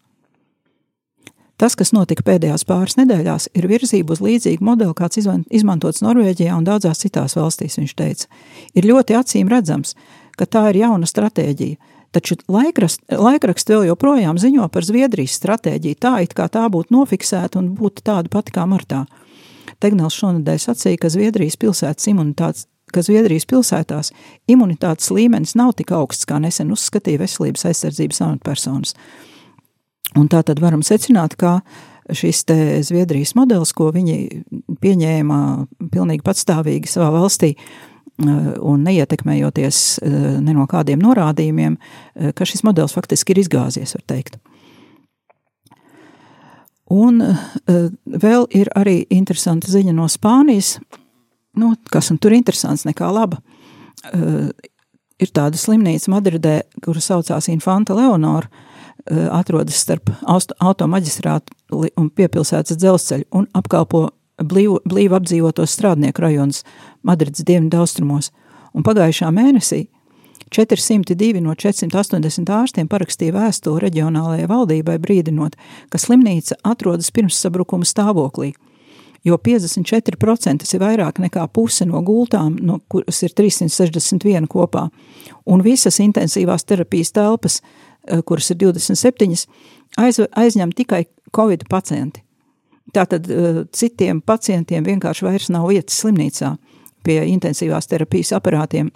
Tas, 1.56 1.72
kas 1.72 1.94
notika 1.96 2.20
pēdējās 2.20 2.66
pāris 2.68 2.98
nedēļās, 2.98 3.48
ir 3.56 3.64
virzība 3.70 4.12
uz 4.12 4.20
līdzīgu 4.20 4.64
modeli, 4.64 4.92
kāds 4.96 5.16
izmantots 5.16 6.02
Norvēģijā 6.04 6.52
un 6.52 6.66
daudzās 6.68 7.00
citās 7.00 7.36
valstīs, 7.38 7.78
viņš 7.80 7.94
teica. 7.96 8.28
Ir 8.76 8.88
ļoti 8.90 9.16
acīm 9.16 9.48
redzams, 9.48 9.94
ka 10.36 10.44
tā 10.44 10.66
ir 10.72 10.82
jauna 10.82 11.08
stratēģija. 11.08 11.94
Taču 12.14 12.38
laikraksts 12.50 13.02
laikrakst 13.10 13.70
vēl 13.72 13.88
joprojām 13.90 14.38
ziņo 14.40 14.68
par 14.72 14.86
Zviedrijas 14.86 15.36
stratēģiju, 15.40 15.98
tā 16.00 16.14
it 16.24 16.34
kā 16.36 16.46
tā 16.52 16.66
būtu 16.72 16.94
nofiksēta 16.94 17.60
un 17.60 17.72
būtu 17.76 18.04
tāda 18.06 18.30
pati 18.32 18.54
kā 18.54 18.66
martā. 18.68 19.04
Tegnels 19.82 20.16
šonadēļ 20.16 20.62
sacīja, 20.62 21.00
ka 21.02 21.12
Zviedrijas 21.12 21.58
pilsētas 21.60 22.08
imunitātes 22.12 22.68
ka 22.94 23.02
Zviedrijas 23.02 23.44
pilsētās 23.50 24.12
imunitātes 24.48 25.10
līmenis 25.10 25.56
nav 25.58 25.74
tik 25.76 25.90
augsts, 25.96 26.26
kā 26.28 26.38
nesen 26.40 26.70
uzskatīja 26.72 27.24
veselības 27.24 27.66
aizsardzības 27.70 28.22
amatpersonas. 28.28 28.94
Un 30.16 30.30
tā 30.32 30.44
tad 30.46 30.62
varam 30.62 30.84
secināt, 30.86 31.34
ka 31.36 31.58
šis 32.14 32.44
Zviedrijas 32.86 33.34
modelis, 33.36 33.74
ko 33.74 33.90
viņi 33.92 34.44
pieņēma 34.80 35.40
pilnīgi 35.92 36.24
patstāvīgi 36.24 36.88
savā 36.88 37.10
valstī, 37.18 37.56
uh, 37.56 37.95
un 38.16 38.84
neietekmējoties 38.86 39.80
eh, 40.00 40.12
ne 40.40 40.54
no 40.56 40.66
kādiem 40.70 41.00
norādījumiem, 41.04 41.76
eh, 41.76 42.32
ka 42.36 42.46
šis 42.48 42.64
modelis 42.64 42.96
faktiski 42.96 43.34
ir 43.34 43.42
izgāzies, 43.42 43.96
var 43.98 44.04
teikt. 44.08 44.38
Un 46.86 47.18
vēl 48.06 48.44
ir 48.54 48.68
arī 48.78 49.00
interesanta 49.10 49.66
ziņa 49.66 49.90
no 49.96 50.04
Spānijas, 50.06 50.76
nu, 51.58 51.72
kas 51.90 52.12
tur 52.14 52.30
ir 52.30 52.38
interesants 52.38 52.84
nekā 52.86 53.08
laba. 53.10 53.40
Ir 55.18 55.32
tāda 55.34 55.58
slimnīca 55.58 56.12
Madridē, 56.14 56.60
kura 56.84 57.02
saucās 57.02 57.48
Infanta 57.50 57.96
Leonora, 57.98 58.46
atrodas 59.34 59.82
starp 59.82 60.12
automaģistrātu 60.62 61.82
un 61.98 62.06
piepilsētas 62.06 62.78
dzelzceļu 62.78 63.26
un 63.34 63.50
apkalpo 63.58 64.06
blīvi, 64.42 64.80
blīvi 64.84 65.16
apdzīvotos 65.16 65.74
strādnieku 65.76 66.24
rajonus 66.24 66.64
Madrides 67.06 67.44
dienvidu 67.46 67.80
austrumos, 67.82 68.32
un 68.74 68.84
pagājušā 68.86 69.30
mēnesī 69.34 69.86
402 70.50 71.40
no 71.42 71.54
480 71.54 72.52
ārstiem 72.54 72.88
parakstīja 72.90 73.34
vēstuli 73.34 73.82
reģionālajai 73.82 74.46
valdībai 74.50 74.98
brīdinot, 75.02 75.56
ka 75.90 75.98
slimnīca 75.98 76.58
atrodas 76.64 77.10
pirms 77.14 77.38
sabrukuma 77.42 77.88
stāvoklī, 77.88 78.52
jo 79.26 79.38
54% 79.42 80.62
tas 80.62 80.74
ir 80.76 80.82
vairāk 80.84 81.18
nekā 81.24 81.46
puse 81.52 81.86
no 81.88 82.02
gultām, 82.06 82.60
no 82.62 82.78
kuras 82.88 83.22
ir 83.26 83.34
361 83.34 84.46
kopā, 84.52 84.86
un 85.46 85.64
visas 85.66 85.98
intensīvās 86.04 86.64
terapijas 86.64 87.12
telpas, 87.16 87.60
eh, 88.06 88.22
kuras 88.22 88.50
ir 88.50 88.56
27, 88.62 89.48
aiz, 89.98 90.20
aizņem 90.20 90.72
tikai 90.72 91.06
Covid 91.34 91.66
pacienti. 91.68 92.25
Tātad 92.94 93.30
eh, 93.30 93.62
citiem 93.74 94.20
pacientiem 94.22 94.84
vienkārši 94.86 95.26
vairs 95.26 95.48
nav 95.50 95.66
vietas 95.70 95.98
slimnīcā 96.02 96.54
pie 97.06 97.18
intensīvās 97.32 97.90
terapijas 97.90 98.34
aparātiem. 98.36 98.92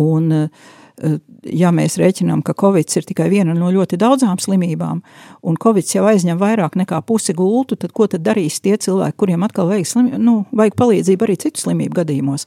Un, 0.00 0.30
eh, 0.32 1.18
ja 1.42 1.72
mēs 1.74 1.98
rēķinām, 2.00 2.44
ka 2.46 2.54
Covid 2.58 2.96
ir 2.96 3.06
tikai 3.08 3.28
viena 3.32 3.54
no 3.56 3.70
ļoti 3.74 3.98
daudzām 4.00 4.38
slimībām, 4.40 5.02
un 5.42 5.58
Covid 5.60 5.94
jau 5.96 6.06
aizņem 6.08 6.38
vairāk 6.40 6.78
nekā 6.78 7.02
pusi 7.08 7.34
gultu, 7.36 7.76
tad 7.76 7.92
ko 7.92 8.06
tad 8.06 8.24
darīs 8.24 8.60
tie 8.62 8.76
cilvēki, 8.76 9.18
kuriem 9.18 9.42
atkal 9.42 9.68
vajag, 9.72 9.88
slim, 9.88 10.12
nu, 10.22 10.44
vajag 10.52 10.78
palīdzību 10.78 11.26
arī 11.26 11.38
citu 11.42 11.66
slimību 11.66 12.02
gadījumos? 12.02 12.46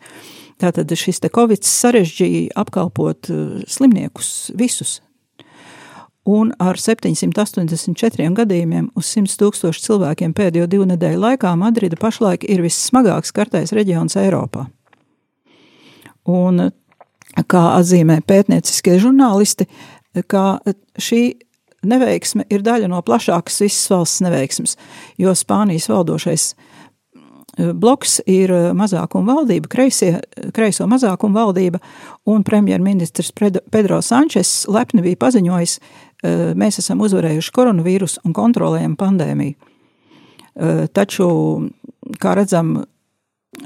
Tātad 0.62 0.93
šis 0.95 1.19
Covid 1.36 1.67
sarežģīja 1.67 2.56
apkalpot 2.56 3.30
eh, 3.30 3.43
slimniekus 3.67 4.51
visus, 4.56 5.01
un 6.25 6.51
ar 6.61 6.79
784 6.81 8.31
gadījumiem 8.39 8.89
uz 8.97 9.11
100 9.13 9.38
tūkstošu 9.41 9.83
cilvēkiem 9.85 10.33
pēdējo 10.38 10.67
divu 10.69 10.88
nedēļu 10.89 11.21
laikā 11.21 11.53
Madrida 11.59 11.99
pašlaik 12.01 12.47
ir 12.49 12.63
vissmagāk 12.65 13.27
skartais 13.29 13.73
reģions 13.75 14.17
Eiropā. 14.19 14.65
Un, 16.25 16.69
kā 17.45 17.63
atzīmē 17.77 18.21
pētnieciskie 18.25 18.97
žurnālisti, 19.01 19.67
šī 20.97 21.21
neveiksme 21.85 22.47
ir 22.49 22.63
daļa 22.65 22.89
no 22.89 23.01
plašākas 23.05 23.61
visas 23.61 23.91
valsts 23.93 24.23
neveiksmes, 24.25 24.77
jo 25.21 25.33
Spānijas 25.38 25.89
valdošais 25.91 26.53
bloks 27.56 28.18
ir 28.28 28.52
mazākuma 28.76 29.36
valdība, 29.38 29.70
kreisie, 29.72 30.12
kreiso 30.56 30.88
mazākuma 30.91 31.46
valdība, 31.46 31.80
un 32.28 32.44
premjerministrs 32.48 33.32
Pedro 33.36 34.02
Sančes 34.04 34.65
lepni 34.72 35.04
bija 35.06 35.22
paziņojis, 35.26 35.78
mēs 36.58 36.82
esam 36.82 37.04
uzvarējuši 37.06 37.54
koronavīrusu 37.56 38.26
un 38.26 38.36
kontrolējam 38.36 38.98
pandēmiju. 39.00 39.56
Taču, 40.96 41.30
kā 42.22 42.36
redzam, 42.39 42.78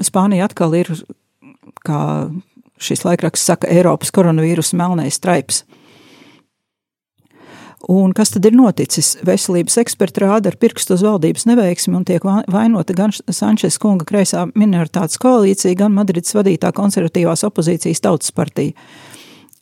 Spānija 0.06 0.46
atkal 0.46 0.76
ir, 0.78 0.90
kā 1.86 2.02
šis 2.80 3.02
laikraksts 3.08 3.48
saka, 3.50 3.70
Eiropas 3.74 4.14
koronavīrusa 4.14 4.78
melnais 4.78 5.18
straips. 5.18 5.64
Un 7.88 8.12
kas 8.12 8.34
tad 8.34 8.44
ir 8.44 8.56
noticis? 8.60 9.14
Veselības 9.24 9.78
eksperti 9.80 10.26
rāda 10.26 10.52
ar 10.52 10.58
pirkstu 10.60 10.98
uz 10.98 11.04
valdības 11.06 11.46
neveiksmi 11.48 11.96
un 11.96 12.04
tiek 12.08 12.26
vainota 12.52 12.96
gan 12.98 13.14
Sančes 13.16 13.80
kunga 13.80 14.04
kreisā 14.10 14.50
minoritātes 14.52 15.20
koalīcija, 15.22 15.78
gan 15.80 15.96
Madrids 15.96 16.36
vadītā 16.36 16.74
konservatīvās 16.76 17.46
opozīcijas 17.48 18.04
tautas 18.04 18.36
partija. 18.36 18.76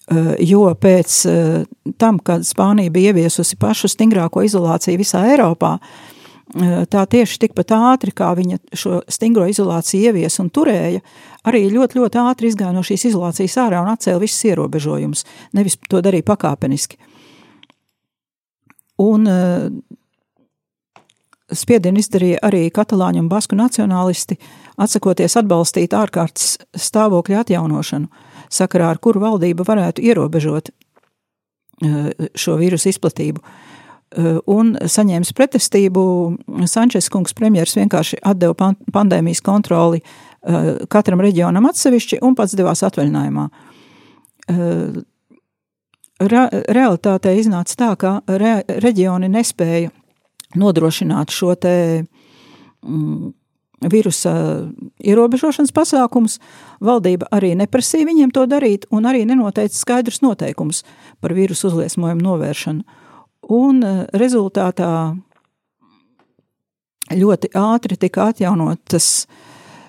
Eh, 0.08 0.28
jo 0.48 0.64
pēc 0.80 1.14
eh, 1.28 1.64
tam, 2.00 2.18
kad 2.24 2.46
Spānija 2.48 2.92
bija 2.96 3.12
ieviesusi 3.12 3.58
pašu 3.60 3.90
stingrāko 3.92 4.40
izolāciju 4.48 5.02
visā 5.02 5.26
Eiropā, 5.34 5.74
eh, 5.78 6.86
tā 6.88 7.04
tieši 7.12 7.42
tikpat 7.44 7.74
ātri, 7.76 8.14
kā 8.16 8.30
viņa 8.38 8.62
šo 8.72 9.02
stingro 9.12 9.44
izolāciju 9.52 10.08
ievies 10.08 10.40
un 10.40 10.50
turēja, 10.50 11.04
arī 11.44 11.66
ļoti, 11.74 12.00
ļoti 12.00 12.24
ātri 12.24 12.48
izgāja 12.48 12.72
no 12.74 12.86
šīs 12.88 13.10
izolācijas 13.12 13.60
ārā 13.66 13.84
un 13.84 13.92
atcēla 13.92 14.24
visus 14.24 14.48
ierobežojumus, 14.48 15.26
nevis 15.60 15.76
to 15.90 16.00
darīja 16.02 16.24
pakāpeniski. 16.32 16.96
Un 18.98 19.28
spiedienu 21.54 22.02
izdarīja 22.02 22.42
arī 22.46 22.68
katalāņu 22.74 23.24
un 23.24 23.30
basku 23.32 23.58
nacionālisti, 23.58 24.38
atsakoties 24.80 25.38
atbalstīt 25.40 25.96
ārkārtas 25.96 26.58
stāvokļa 26.76 27.44
atjaunošanu 27.46 28.10
sakarā 28.54 28.92
ar 28.94 29.00
kuru 29.04 29.22
valdība 29.24 29.66
varētu 29.68 30.04
ierobežot 30.08 30.72
eh, 30.72 32.12
šo 32.36 32.58
vīrusu 32.60 32.92
izplatību. 32.92 33.44
Eh, 33.44 34.40
un 34.54 34.76
saņēmis 34.80 35.34
pretestību, 35.36 36.04
Sančes 36.70 37.10
kungs 37.14 37.36
premjers 37.38 37.76
vienkārši 37.80 38.22
atdeva 38.24 38.74
pandēmijas 38.94 39.44
kontroli 39.46 40.04
katram 40.88 41.20
reģionam 41.20 41.66
atsevišķi 41.68 42.22
un 42.24 42.36
pats 42.38 42.54
devās 42.56 42.80
atvaļinājumā. 42.88 43.48
Re, 46.20 46.44
realitātē 46.74 47.34
iznāca 47.40 47.76
tā, 47.78 47.90
ka 48.00 48.14
re, 48.28 48.62
reģioni 48.68 49.30
nespēja 49.32 49.92
nodrošināt 50.58 51.34
šo 51.34 51.54
te 51.60 51.74
mm, 52.86 53.34
virusa 53.92 54.34
ierobežošanas 55.04 55.74
pasākumus. 55.76 56.40
Valdība 56.84 57.30
arī 57.34 57.54
neprasīja 57.60 58.08
viņiem 58.10 58.34
to 58.34 58.48
darīt, 58.50 58.88
un 58.92 59.06
arī 59.10 59.26
nenoteica 59.28 59.76
skaidrus 59.76 60.24
noteikumus 60.26 60.84
par 61.22 61.36
vīrusu 61.38 61.72
uzliesmojumu 61.72 62.26
novēršanu. 62.26 63.04
Un 63.54 63.84
eh, 63.86 64.00
rezultātā 64.18 64.92
ļoti 67.14 67.54
ātri 67.56 67.98
tika 68.00 68.32
atjaunotas 68.34 69.28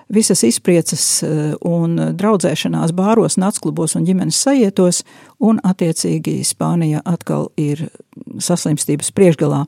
visas 0.09 0.43
izpriecas 0.43 1.05
eh, 1.23 1.53
un 1.65 1.95
draudzēšanās 2.17 2.93
bāros, 2.97 3.37
nacklubos 3.39 3.95
un 3.97 4.07
ģimenes 4.07 4.39
sajietos, 4.41 5.03
un 5.39 5.61
attiecīgi 5.63 6.39
Spānija 6.47 7.03
atkal 7.05 7.49
ir 7.59 7.87
saslimstības 8.41 9.13
priekšgalā. 9.15 9.63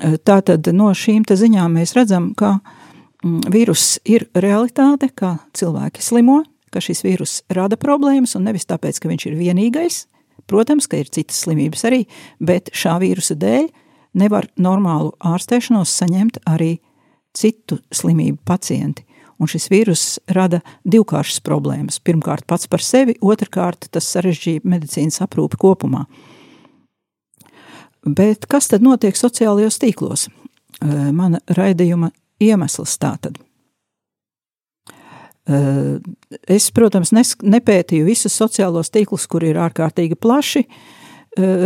Eh, 0.00 0.16
tātad 0.26 0.66
no 0.74 0.90
šīm 0.94 1.26
ziņām 1.26 1.78
mēs 1.78 1.94
redzam, 1.98 2.32
ka 2.34 2.58
mm, 2.58 3.50
vīrus 3.54 3.98
ir 4.04 4.26
realitāte, 4.34 5.10
ka 5.14 5.38
cilvēki 5.54 6.02
slimo, 6.02 6.42
ka 6.70 6.82
šis 6.82 7.04
vīrus 7.06 7.40
rada 7.50 7.78
problēmas, 7.78 8.36
un 8.38 8.46
nevis 8.46 8.66
tāpēc, 8.66 8.98
ka 9.00 9.10
viņš 9.10 9.26
ir 9.30 9.38
vienīgais. 9.38 10.04
Protams, 10.50 10.88
ka 10.90 10.98
ir 10.98 11.10
citas 11.12 11.44
slimības 11.44 11.84
arī, 11.86 12.04
bet 12.42 12.72
šā 12.74 12.96
vīrusa 13.02 13.36
dēļ 13.38 13.68
nevar 14.18 14.48
normālu 14.58 15.12
ārstēšanos 15.22 15.92
saņemt 16.00 16.40
arī 16.50 16.80
citu 17.36 17.78
slimību 17.94 18.40
pacienti. 18.46 19.04
Un 19.40 19.48
šis 19.48 19.70
vīrus 19.72 20.04
rada 20.28 20.60
divkāršas 20.84 21.40
problēmas. 21.44 22.00
Pirmkārt, 22.04 22.44
pats 22.48 22.68
par 22.68 22.84
sevi, 22.84 23.16
otrkārt, 23.24 23.88
tas 23.92 24.08
sarežģīja 24.12 24.66
medicīnas 24.68 25.22
aprūpi 25.24 25.60
kopumā. 25.60 26.04
Bet 28.04 28.44
kas 28.48 28.68
tad 28.68 28.84
notiek 28.84 29.16
sociālajos 29.16 29.80
tīklos? 29.80 30.28
Mana 30.80 31.40
raidījuma 31.52 32.12
iemesls 32.40 32.96
tātad. 33.00 33.36
Es, 35.50 36.68
protams, 36.76 37.10
nes, 37.16 37.34
nepētīju 37.42 38.06
visus 38.06 38.36
sociālos 38.36 38.92
tīklus, 38.92 39.26
kur 39.28 39.44
ir 39.44 39.58
ārkārtīgi 39.60 40.18
plaši. 40.20 40.64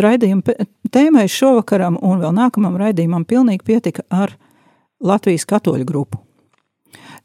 Raidījuma 0.05 0.57
tēmai 0.95 1.27
šovakaram 1.31 1.99
un 2.03 2.23
vēl 2.23 2.35
nākamam 2.37 2.79
raidījumam 2.81 3.27
pilnīgi 3.29 3.67
pietika 3.67 4.07
ar 4.13 4.35
Latvijas 5.05 5.47
katoļu 5.49 5.89
grupu. 5.89 6.24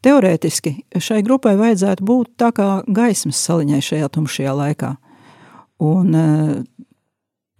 Teorētiski 0.04 0.74
šai 0.96 1.20
grupai 1.26 1.56
vajadzētu 1.60 2.04
būt 2.06 2.34
tā 2.40 2.50
kā 2.56 2.68
gaismas 2.88 3.40
saliņai 3.44 3.80
šajā 3.84 4.08
tumšajā 4.14 4.54
laikā. 4.56 4.94
Un 5.84 6.16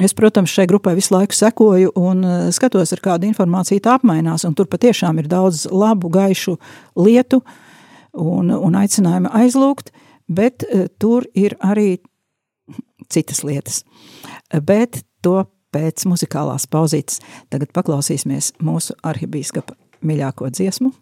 es, 0.00 0.14
protams, 0.16 0.52
šai 0.52 0.64
grupai 0.70 0.94
visu 0.96 1.14
laiku 1.14 1.36
sekoju 1.36 1.92
un 2.00 2.24
skatos, 2.56 2.94
ar 2.96 3.02
kādu 3.04 3.28
informāciju 3.28 3.84
tā 3.84 3.98
apmainās, 3.98 4.46
tur 4.56 4.68
patiešām 4.72 5.20
ir 5.20 5.28
daudz 5.28 5.66
labu, 5.68 6.08
gaišu 6.12 6.56
lietu, 6.96 7.42
un, 8.16 8.50
un 8.50 8.78
aicinājumi 8.80 9.30
aizlūgt, 9.42 9.92
bet 10.30 10.64
e, 10.64 10.86
tur 10.98 11.26
ir 11.34 11.56
arī 11.60 12.00
citas 13.10 13.44
lietas. 13.46 13.82
Bet 14.66 15.02
to 15.24 15.44
pēc 15.74 16.06
muzikālās 16.10 16.66
pauzītes 16.70 17.20
tagad 17.50 17.72
paklausīsimies 17.76 18.54
mūsu 18.62 18.96
arhibīskapa 19.06 19.76
mīļāko 20.06 20.50
dziesmu, 20.54 20.92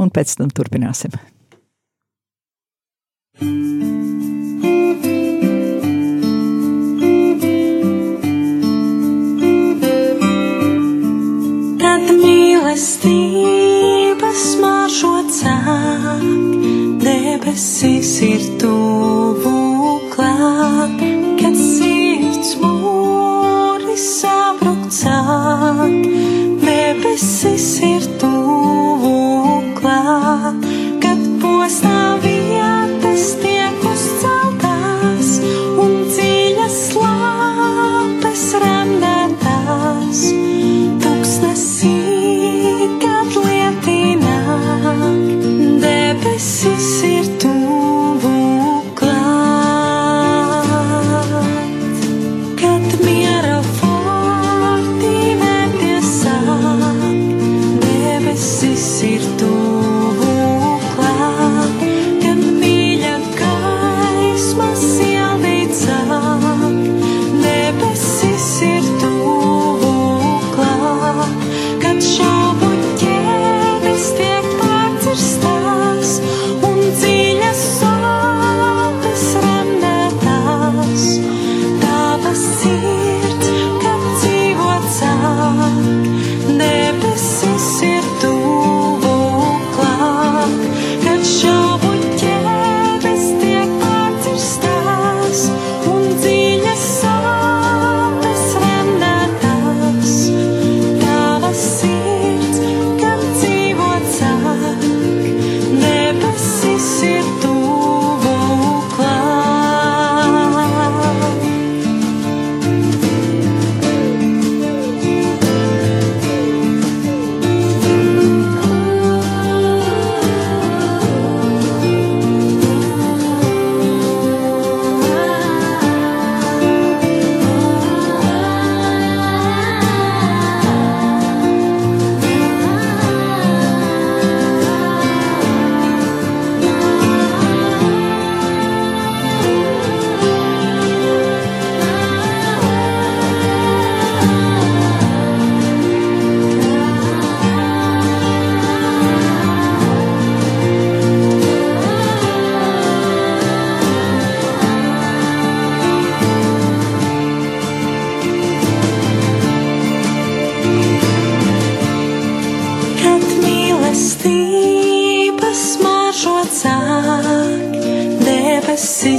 un 0.00 0.10
pēc 0.12 0.36
tam 0.38 0.50
turpināsim. 0.52 1.12
Tad 11.80 12.04
mīlestības 12.20 14.44
mažo 14.62 15.16
cāk, 15.40 16.24
debesis 17.04 18.14
ir 18.26 18.42
tuvu 18.62 19.56
klāt, 20.14 20.98
kad 21.40 21.54
sirds 21.60 22.50
mūri 22.62 23.96
sabruk 23.96 24.35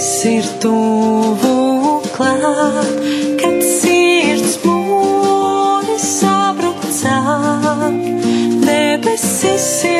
debesis 0.07 0.25
ir 0.25 0.45
tuvu 0.61 1.99
klāt, 2.15 2.99
kad 3.41 3.57
sirds 3.59 4.55
mūri 4.63 5.97
sabruk 5.99 6.79
cāk, 6.95 7.97
debesis 8.63 9.83
ir 9.83 9.96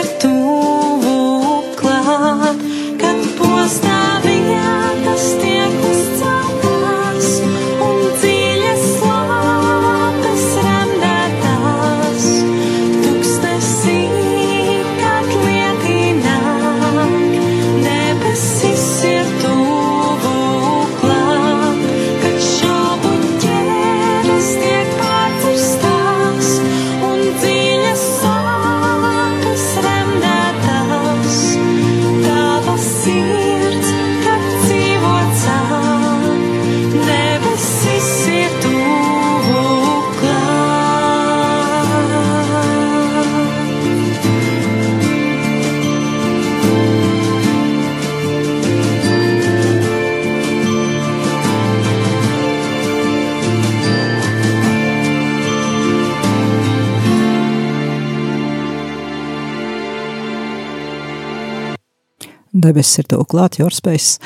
Debesis 62.68 63.00
ir 63.00 63.08
to 63.08 63.22
klāt, 63.24 63.62
Jorspējas, 63.62 64.18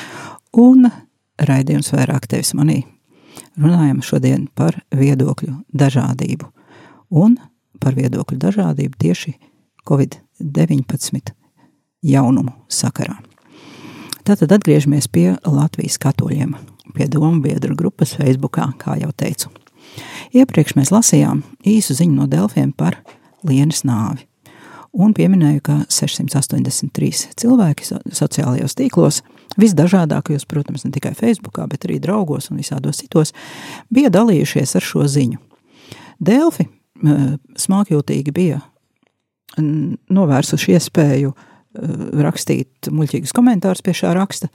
un 0.58 0.88
raidījums 1.38 1.92
vairāk 1.94 2.26
tevis 2.30 2.50
manī. 2.58 2.80
Runājam 3.54 4.00
šodien 4.02 4.48
par 4.58 4.80
viedokļu 4.90 5.54
dažādību 5.78 6.48
un 7.22 7.36
par 7.78 7.94
viedokļu 7.94 8.40
dažādību 8.42 8.98
tieši 8.98 9.36
Covid-19 9.86 11.36
jaunumu 12.02 12.56
sakarā. 12.66 13.14
Tātad 14.26 14.56
atgriežamies 14.58 15.06
pie 15.12 15.36
Latvijas 15.46 16.00
katoļiem, 16.02 16.56
pie 16.96 17.06
domu 17.10 17.44
biedru 17.46 17.78
grupas 17.78 18.16
Facebookā, 18.18 18.72
kā 18.78 18.98
jau 18.98 19.12
teicu. 19.14 19.54
Iepriekš 20.34 20.74
mēs 20.78 20.90
lasījām 20.94 21.44
īsu 21.62 21.94
ziņu 21.94 22.18
no 22.18 22.28
Delfiem 22.30 22.74
par 22.74 22.98
Lienas 23.46 23.86
nāvi 23.86 24.26
un 24.92 25.14
pieminēju, 25.16 25.62
ka 25.64 25.76
683 25.92 27.32
cilvēki 27.40 27.88
sociālajos 28.12 28.76
tīklos, 28.78 29.22
visdažādākajos, 29.60 30.44
protams, 30.48 30.84
ne 30.86 30.92
tikai 30.94 31.14
Facebookā, 31.16 31.66
bet 31.70 31.86
arī 31.88 31.98
draugos 32.02 32.50
un 32.50 32.60
visādos 32.60 33.00
citos, 33.02 33.32
bija 33.92 34.12
dalījušies 34.12 34.76
ar 34.78 34.86
šo 34.86 35.06
ziņu. 35.08 35.40
Delfi 36.22 36.68
smākjūtīgi 37.58 38.34
bija 38.34 38.60
novērsuši 39.58 40.76
iespēju 40.76 41.32
rakstīt 42.22 42.88
muļķīgus 42.92 43.32
komentārus 43.36 43.82
pie 43.84 43.94
šā 43.96 44.12
raksta, 44.16 44.48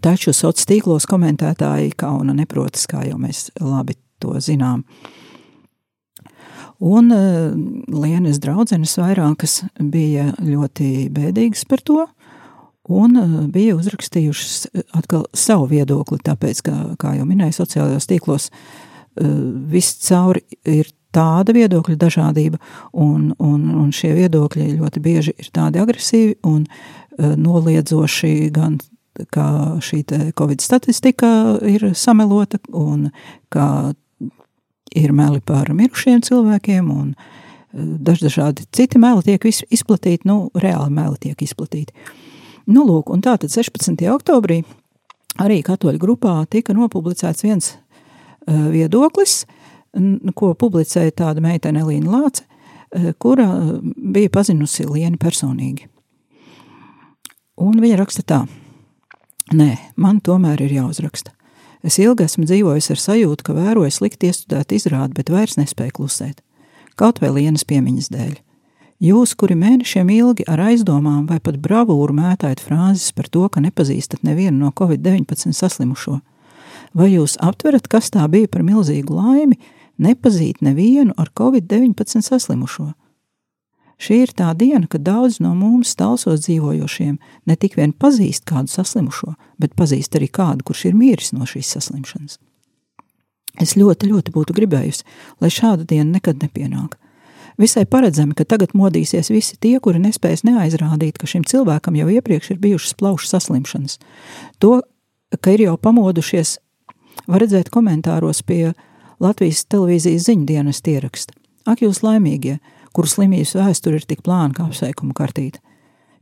taču 0.00 0.32
sociālos 0.36 0.68
tīklos 0.68 1.08
komentētāji 1.08 1.96
kauna 1.98 2.36
neprotas, 2.36 2.86
kā 2.88 3.02
jau 3.08 3.18
mēs 3.20 3.48
labi 3.60 3.96
to 4.20 4.36
zinām. 4.44 4.84
Un 6.80 7.12
uh, 7.12 7.52
Lienas 7.92 8.40
draudzenes 8.40 8.94
vairākas 8.96 9.60
bija 9.92 10.30
ļoti 10.40 11.10
bēdīgas 11.12 11.66
par 11.68 11.82
to, 11.84 12.06
un 12.88 13.18
uh, 13.20 13.34
bija 13.52 13.76
uzrakstījušas 13.76 14.54
eh, 14.72 14.86
atkal 14.96 15.26
savu 15.36 15.68
viedokli, 15.74 16.16
tāpēc, 16.24 16.62
ka, 16.64 16.76
kā 17.00 17.12
jau 17.18 17.26
minēju, 17.28 17.58
sociālajos 17.58 18.08
tīklos 18.08 18.48
uh, 18.48 19.28
viss 19.68 20.00
cauri 20.06 20.46
ir 20.64 20.88
tāda 21.12 21.52
viedokļa 21.52 21.98
dažādība, 22.00 22.62
un, 22.96 23.34
un, 23.36 23.68
un 23.82 23.92
šie 23.92 24.14
viedokļi 24.16 24.70
ļoti 24.78 25.04
bieži 25.04 25.36
ir 25.36 25.52
tādi 25.52 25.82
agresīvi 25.82 26.38
un 26.48 26.64
noliedzoši 27.18 28.30
gan 28.54 28.78
kā 29.34 29.48
šī 29.82 30.04
Covid 30.38 30.62
statistika 30.64 31.58
ir 31.66 31.90
samelota, 31.98 32.60
un 32.72 33.10
kā 33.52 33.90
ir 34.96 35.12
meli 35.16 35.40
par 35.44 35.70
mirušiem 35.74 36.22
cilvēkiem, 36.26 36.90
un 36.90 37.14
eh, 37.14 37.84
dažādi 38.00 38.66
citi 38.74 38.98
meli 38.98 39.24
tiek 39.26 39.46
izplatīti, 39.46 40.26
nu, 40.28 40.50
reāli 40.54 40.92
meli 40.94 41.18
tiek 41.20 41.42
izplatīti. 41.46 41.94
Nu, 42.70 42.84
lūk, 42.86 43.10
un 43.10 43.22
tātad 43.24 43.50
16. 43.50 43.98
oktobrī 44.12 44.60
arī 45.40 45.60
katoļu 45.66 46.00
grupā 46.02 46.34
tika 46.50 46.74
nopublicēts 46.76 47.46
viens 47.46 47.72
uh, 47.72 48.68
viedoklis, 48.70 49.44
ko 50.36 50.52
publicēja 50.54 51.16
tāda 51.22 51.42
meitene 51.42 51.82
Elīna 51.82 52.12
Lāce, 52.12 52.44
uh, 52.44 53.10
kura 53.18 53.48
bija 53.80 54.30
pazinusi 54.30 54.86
Lienu 54.86 55.18
personīgi. 55.18 55.88
Un 57.60 57.80
viņa 57.80 57.98
raksta 58.00 58.22
tā, 58.24 58.44
nē, 59.56 59.72
man 59.96 60.20
tomēr 60.24 60.62
ir 60.64 60.78
jāuzraksta. 60.78 61.34
Es 61.86 61.96
ilgi 61.96 62.26
esmu 62.26 62.44
dzīvojis 62.44 62.90
ar 62.92 63.00
sajūtu, 63.00 63.44
ka 63.46 63.56
vēroju 63.56 63.92
slikti 63.94 64.28
iestudētu 64.28 64.76
izrādi, 64.76 65.16
bet 65.16 65.32
vairs 65.32 65.56
nespēju 65.56 65.96
klusēt. 65.96 66.42
Kaut 67.00 67.22
vai 67.22 67.30
lienas 67.32 67.64
piemiņas 67.64 68.10
dēļ. 68.12 68.34
Jūs, 69.00 69.32
kuri 69.40 69.56
mēnešiem 69.56 70.10
ilgi 70.12 70.44
ar 70.44 70.60
aizdomām 70.60 71.22
vai 71.30 71.38
pat 71.40 71.56
bravūru 71.64 72.12
mētājat 72.18 72.60
frāzes 72.60 73.14
par 73.16 73.30
to, 73.32 73.46
ka 73.48 73.62
nepazīstat 73.64 74.26
nevienu 74.28 74.66
no 74.66 74.72
covid-19 74.76 75.56
saslimušo, 75.56 76.18
vai 76.92 77.08
jūs 77.14 77.38
aptverat, 77.40 77.88
kas 77.88 78.12
tā 78.12 78.26
bija 78.28 78.50
par 78.52 78.60
milzīgu 78.66 79.16
laimi, 79.16 79.56
nepazīt 79.96 80.60
nevienu 80.60 81.16
ar 81.16 81.32
covid-19 81.32 82.20
saslimušo? 82.28 82.90
Šī 84.00 84.22
ir 84.24 84.30
tā 84.32 84.48
diena, 84.56 84.86
kad 84.88 85.04
daudz 85.04 85.42
no 85.44 85.52
mums 85.52 85.92
talsos 85.98 86.46
dzīvojošiem 86.46 87.18
ne 87.46 87.56
tik 87.60 87.76
vien 87.76 87.92
pazīst 87.92 88.46
kādu 88.48 88.72
saslimušo, 88.72 89.34
bet 89.60 89.76
pazīst 89.76 90.16
arī 90.16 90.30
kādu, 90.32 90.64
kurš 90.70 90.86
ir 90.88 90.96
miris 90.96 91.34
no 91.36 91.44
šīs 91.48 91.74
saslimšanas. 91.76 92.38
Es 93.60 93.74
ļoti, 93.76 94.08
ļoti 94.08 94.32
būtu 94.32 94.56
gribējusi, 94.56 95.04
lai 95.42 95.50
šāda 95.52 95.84
diena 95.84 96.16
nekad 96.16 96.40
nepienāk. 96.40 96.96
Visai 97.60 97.84
paredzami, 97.84 98.32
ka 98.38 98.46
tagad 98.48 98.72
modīsies 98.78 99.28
visi 99.28 99.58
tie, 99.60 99.74
kuri 99.84 100.00
nespēs 100.00 100.46
neaizrādīt, 100.48 101.18
ka 101.20 101.28
šim 101.28 101.44
cilvēkam 101.44 101.98
jau 101.98 102.08
iepriekš 102.08 102.54
ir 102.54 102.60
bijušas 102.62 102.96
plaušu 102.96 103.28
saslimšanas. 103.28 103.98
To, 104.64 104.78
ka 105.44 105.52
ir 105.52 105.66
jau 105.66 105.76
pamodušies, 105.76 106.56
var 107.28 107.44
redzēt 107.44 107.68
komentāros 107.74 108.40
pie 108.46 108.72
Latvijas 109.20 109.66
televīzijas 109.68 110.30
ziņdienas 110.30 110.80
ieraksta. 110.88 111.36
Ak, 111.68 111.84
jūs 111.84 112.00
laimīgie! 112.06 112.62
Kuru 112.96 113.10
slimības 113.10 113.54
vēsture 113.58 114.00
ir 114.00 114.06
tik 114.08 114.22
plāna 114.26 114.54
kā 114.56 114.66
apsveikuma 114.66 115.14
kartīte. 115.16 115.60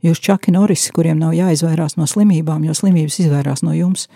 Jūs 0.05 0.21
čaki 0.23 0.53
norisi, 0.55 0.93
kuriem 0.95 1.19
nav 1.19 1.33
jāizvairās 1.35 1.97
no 1.99 2.07
slimībām, 2.07 2.63
jo 2.63 2.75
slimības 2.77 3.19
izvairās 3.19 3.65
no 3.67 3.73
jums. 3.75 4.07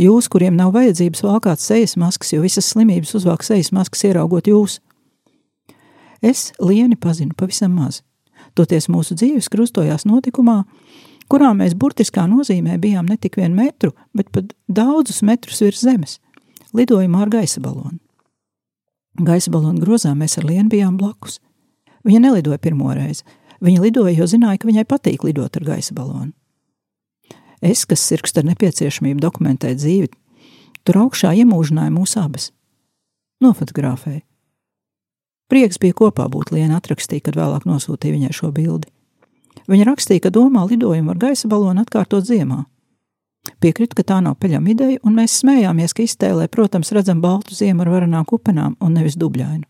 Jūs, 0.00 0.28
kuriem 0.32 0.56
nav 0.56 0.72
vajadzības 0.76 1.24
valkāt 1.26 1.60
sejas 1.60 1.96
maskas, 2.00 2.32
jo 2.32 2.40
visas 2.40 2.68
slimības 2.70 3.12
uzvelk 3.18 3.44
sejas 3.44 3.72
maskas 3.76 4.06
ieraugot 4.08 4.48
jūs. 4.48 4.78
Es 6.24 6.52
lieni 6.62 6.96
pazinu 6.96 7.36
pavisam 7.36 7.74
maz. 7.76 8.00
Toties 8.56 8.88
mūsu 8.88 9.16
dzīves 9.18 9.50
krustojās 9.52 10.06
notikumā, 10.08 10.62
kurā 11.28 11.50
mēs 11.54 11.76
burtiskā 11.78 12.24
nozīmē 12.30 12.78
bijām 12.80 13.06
ne 13.10 13.18
tik 13.20 13.36
vienu 13.36 13.58
metru, 13.58 13.92
bet 14.16 14.30
pat 14.32 14.54
daudzus 14.68 15.20
metrus 15.22 15.60
virs 15.62 15.84
zemes, 15.84 16.16
lidojumā 16.72 17.26
ar 17.26 17.34
gaisa 17.36 17.60
balonu. 17.60 17.98
Gaisa 19.18 19.50
balonu 19.50 19.82
grozā 19.82 20.14
mēs 20.14 20.38
ar 20.38 20.46
lienu 20.48 20.70
bijām 20.72 20.96
blakus. 20.96 21.40
Viņa 22.06 22.20
nelidoja 22.26 22.60
pirmo 22.62 22.92
reizi. 22.94 23.24
Viņa 23.64 23.82
lidoja, 23.82 24.14
jo 24.14 24.28
zināja, 24.30 24.60
ka 24.60 24.68
viņai 24.68 24.86
patīk 24.86 25.24
lidot 25.26 25.56
ar 25.58 25.66
gaisa 25.66 25.94
balonu. 25.96 26.32
Es, 27.58 27.82
kas 27.90 28.04
sirgst 28.06 28.38
ar 28.38 28.46
nepieciešamību 28.46 29.18
dokumentēt 29.22 29.80
dzīvi, 29.80 30.12
tur 30.86 31.00
augšā 31.02 31.32
iemūžināja 31.40 31.90
mūs 31.90 32.14
abas. 32.20 32.52
Nofotografēja. 33.42 34.22
Prieks 35.48 35.80
bija 35.80 35.96
kopā 35.96 36.28
būt 36.30 36.52
Liena 36.52 36.78
atrakstīja, 36.78 37.24
kad 37.26 37.38
vēlāk 37.38 37.66
nosūtīja 37.66 38.14
viņai 38.14 38.34
šo 38.36 38.52
bildi. 38.54 38.90
Viņa 39.68 39.86
rakstīja, 39.88 40.26
ka 40.26 40.32
domā 40.34 40.62
lidojumu 40.68 41.14
ar 41.14 41.18
gaisa 41.18 41.48
balonu 41.50 41.82
atkārtot 41.82 42.26
ziemā. 42.28 42.62
Piekrita, 43.62 43.96
ka 43.96 44.04
tā 44.06 44.18
nav 44.22 44.36
peļama 44.42 44.70
ideja, 44.74 45.00
un 45.08 45.16
mēs 45.16 45.38
smējāmies, 45.40 45.94
ka 45.96 46.04
iztēlē, 46.04 46.46
protams, 46.52 46.92
redzam 46.94 47.22
baltu 47.24 47.56
ziemu 47.56 47.82
ar 47.82 47.90
varanām 47.94 48.26
kupenām 48.28 48.76
un 48.84 48.94
nevis 48.94 49.16
dubļainu. 49.18 49.64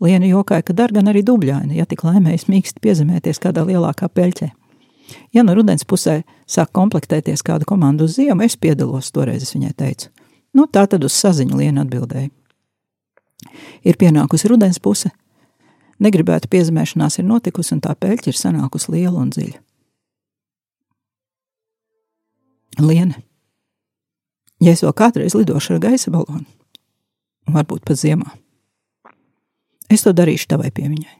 Liena 0.00 0.28
jokāja, 0.30 0.62
ka 0.62 0.76
dar 0.78 0.92
gan 0.94 1.10
arī 1.10 1.24
dubļaini, 1.26 1.74
ja 1.78 1.86
tik 1.88 2.04
laimējas 2.06 2.46
mīksti 2.50 2.82
piezemēties 2.84 3.40
kādā 3.42 3.64
lielākā 3.66 4.06
peļķē. 4.08 4.50
Ja 5.34 5.42
no 5.42 5.54
rudens 5.56 5.86
pusē 5.88 6.20
sāk 6.46 6.70
komplektēties 6.76 7.42
kāda 7.42 7.66
komanda 7.66 8.06
uz 8.06 8.14
ziemu, 8.18 8.44
es 8.46 8.56
piedalos, 8.60 9.10
toreiz 9.10 9.42
es 9.42 9.54
viņai 9.56 9.72
teicu. 9.76 10.10
Nu, 10.54 10.68
tā 10.70 10.86
tad 10.86 11.04
uz 11.04 11.16
saziņu 11.16 11.58
Liena 11.58 11.84
atbildēja. 11.84 12.30
Ir 13.86 13.98
pienākusi 13.98 14.50
rudens 14.50 14.78
puse, 14.82 15.10
negribēta 16.02 16.50
piezemēšanās 16.50 17.18
ir 17.18 17.26
notikusi, 17.28 17.74
un 17.76 17.82
tā 17.84 17.94
peļķa 17.98 18.30
ir 18.30 18.38
sanākusi 18.38 18.94
liela 18.94 19.22
un 19.22 19.32
dziļa. 19.34 19.62
Liena, 22.78 23.16
ja 24.62 24.74
es 24.74 24.84
vēl 24.84 24.94
kādreiz 24.94 25.34
lidošu 25.34 25.74
ar 25.74 25.80
gaisa 25.82 26.12
balonu, 26.14 26.44
varbūt 27.50 27.82
pat 27.88 27.98
ziemā, 27.98 28.28
Es 29.88 30.04
to 30.04 30.12
darīšu 30.12 30.50
tavai 30.52 30.70
piemiņai. 30.74 31.16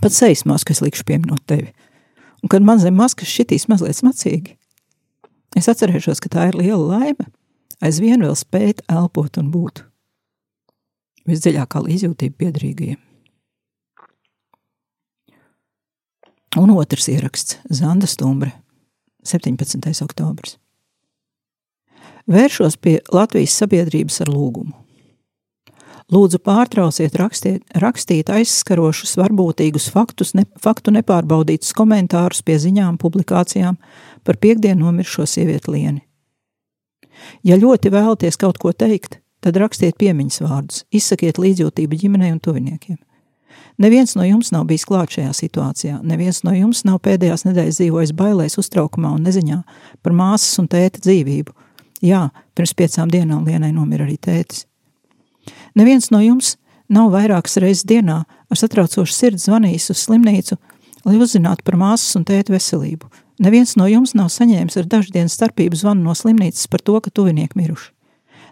Pat 0.00 0.14
sejas 0.14 0.44
maskas 0.48 0.80
likšu 0.82 1.04
pieminot 1.06 1.42
tevi. 1.46 1.72
Un 2.42 2.50
kad 2.52 2.64
man 2.64 2.80
zem 2.80 2.96
maskas 2.98 3.30
šitīs 3.30 3.66
mazliet 3.70 3.96
smacīgi, 3.98 4.56
es 5.56 5.68
atcerēšos, 5.70 6.20
ka 6.20 6.30
tā 6.32 6.48
ir 6.50 6.58
liela 6.60 6.98
laime, 6.98 7.28
aizvien 7.84 8.24
vēl 8.24 8.36
spēt 8.36 8.82
elpot 8.92 9.38
un 9.40 9.50
būt. 9.54 9.84
Visdziļākā 11.28 11.80
līdzjūtība 11.86 12.36
piedrīgajiem. 12.42 13.00
Un 16.60 16.70
otrs 16.70 17.08
ieraksts- 17.10 17.58
Zanda 17.80 18.06
Stumbre, 18.06 18.52
17. 19.24 20.04
oktobris. 20.04 20.58
Vēršos 22.28 22.76
pie 22.76 23.00
Latvijas 23.12 23.56
sabiedrības 23.56 24.20
ar 24.20 24.28
lūgumu. 24.28 24.83
Lūdzu, 26.14 26.38
pārtrauciet 26.44 27.16
rakstiet, 27.18 27.62
rakstīt 27.80 28.28
aizskarošus, 28.30 29.16
varbūtīgus 29.18 29.88
faktus, 29.90 30.34
ne, 30.38 30.44
faktu 30.62 30.92
nepārbaudītus 30.94 31.72
komentārus 31.74 32.44
pie 32.46 32.58
ziņām, 32.62 33.00
publikācijām 33.02 33.78
par 34.22 34.38
piekdienu 34.38 34.84
nomiršo 34.84 35.26
sievieti 35.26 35.72
lieni. 35.74 36.04
Ja 37.46 37.58
ļoti 37.58 37.90
vēlaties 37.94 38.38
kaut 38.38 38.60
ko 38.62 38.70
teikt, 38.76 39.18
tad 39.42 39.58
rakstiet 39.58 39.96
piemiņas 39.98 40.42
vārdus, 40.44 40.84
izsakiet 40.94 41.40
līdzjūtību 41.40 41.98
ģimenei 42.04 42.30
un 42.34 42.38
tuviniekiem. 42.44 43.00
Neviens 43.82 44.14
no 44.14 44.22
jums 44.22 44.52
nav 44.54 44.68
bijis 44.70 44.84
klāt 44.86 45.16
šajā 45.16 45.32
situācijā. 45.34 45.96
Neviens 46.06 46.44
no 46.46 46.52
jums 46.54 46.84
nav 46.86 47.00
pēdējās 47.02 47.42
nedēļas 47.48 47.80
dzīvojis 47.80 48.12
bailēs, 48.14 48.58
uztraukumā 48.60 49.10
un 49.16 49.26
neziņā 49.26 49.58
par 50.04 50.14
māsas 50.14 50.60
un 50.62 50.70
tēta 50.70 51.02
dzīvību. 51.02 51.56
Jā, 52.06 52.28
pirms 52.54 52.76
piecām 52.78 53.10
dienām 53.10 53.42
Lienai 53.48 53.72
nomira 53.74 54.06
arī 54.06 54.14
tētis. 54.20 54.66
Neviens 55.74 56.10
no 56.14 56.20
jums 56.22 56.54
nav 56.88 57.10
vairākas 57.14 57.58
reizes 57.62 57.86
dienā 57.88 58.22
ar 58.24 58.60
satraucošu 58.60 59.12
sirdi 59.12 59.42
zvanījis 59.42 59.90
uz 59.94 60.04
slimnīcu, 60.04 60.58
lai 61.04 61.18
uzzinātu 61.20 61.64
par 61.66 61.78
māsas 61.80 62.16
un 62.18 62.26
tēta 62.28 62.54
veselību. 62.54 63.10
Neviens 63.42 63.74
no 63.76 63.88
jums 63.90 64.14
nav 64.14 64.30
saņēmis 64.30 64.78
ar 64.78 64.86
dažu 64.86 65.10
dienu 65.14 65.32
starpību 65.32 65.78
zvanu 65.78 66.06
no 66.06 66.14
slimnīcas 66.14 66.68
par 66.70 66.84
to, 66.84 67.00
ka 67.02 67.10
tuvinieki 67.10 67.58
miruši. 67.58 67.90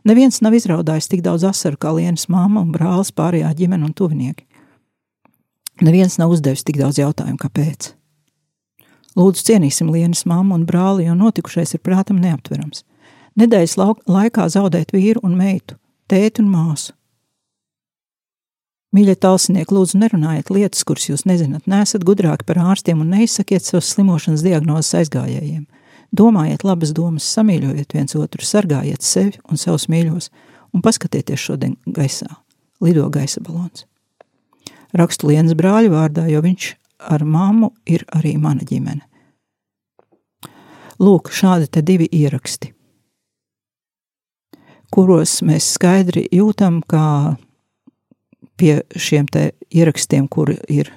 Neviens 0.08 0.40
nav 0.42 0.56
izraudājis 0.58 1.06
tik 1.06 1.20
daudz 1.22 1.44
asaru 1.46 1.78
kā 1.78 1.92
Lienas 1.94 2.26
māma 2.26 2.64
un 2.64 2.72
brālis 2.74 3.12
pārējā 3.14 3.52
ģimene 3.60 3.86
un 3.86 3.92
tuvinieki. 3.94 4.48
Neviens 5.82 6.18
nav 6.18 6.34
uzdevis 6.34 6.64
tik 6.66 6.80
daudz 6.80 6.98
jautājumu, 6.98 7.38
kāpēc. 7.38 7.92
Lūdzu, 9.18 9.44
cienīsim 9.46 9.92
Lienas 9.94 10.24
māmu 10.26 10.56
un 10.56 10.66
brāli, 10.66 11.06
jo 11.06 11.14
notikušais 11.14 11.76
ir 11.76 11.82
prātam 11.86 12.18
neaptverams. 12.22 12.82
Nedēļas 13.38 13.78
laikā 14.10 14.48
zaudēt 14.52 14.92
vīru 14.92 15.22
un 15.24 15.36
meitu, 15.38 15.78
tēti 16.10 16.42
un 16.42 16.50
māsu. 16.52 16.94
Mīļie 18.92 19.14
talsinieki, 19.16 19.72
lūdzu, 19.72 19.96
nerunājiet 20.02 20.50
lietas, 20.52 20.82
kuras 20.84 21.06
jūs 21.08 21.22
nezināt, 21.24 21.64
nesat 21.70 22.02
gudrāki 22.04 22.44
par 22.44 22.60
ārstiem 22.60 23.00
un 23.00 23.14
neizsakiet 23.14 23.64
savas 23.64 23.88
slimošanas 23.94 24.44
diagnozes 24.44 24.92
aizgājējiem. 25.00 25.62
Domājiet 26.12 26.66
labas 26.68 26.92
domas, 26.92 27.24
samīļojiet 27.38 27.96
viens 27.96 28.16
otru, 28.20 28.44
sargājiet 28.44 29.00
sevi 29.00 29.40
un 29.48 29.56
savus 29.56 29.88
mīļos, 29.88 30.28
un 30.76 30.84
paskatieties 30.84 31.40
šodien 31.40 31.78
gaisā, 31.88 32.28
lido 32.84 33.08
gaisa 33.12 33.40
balons. 33.40 33.86
Rakstu 34.92 35.30
Lienas 35.30 35.56
brāļa 35.56 35.88
vārdā, 35.88 36.26
jo 36.28 36.42
viņš 36.44 36.68
ar 37.08 37.24
mammu 37.24 37.72
ir 37.88 38.04
arī 38.12 38.34
mana 38.36 38.68
ģimene. 38.68 39.06
Lūk, 41.00 41.32
šādi 41.32 41.70
te 41.72 41.80
divi 41.80 42.06
ieraksti, 42.12 42.74
kuros 44.92 45.40
mēs 45.46 45.72
skaidri 45.76 46.26
jūtam, 46.32 46.80
kā 46.86 47.36
pie 48.60 48.80
šiem 48.96 49.26
ierakstiem, 49.72 50.28
kuri 50.28 50.58
ir 50.70 50.92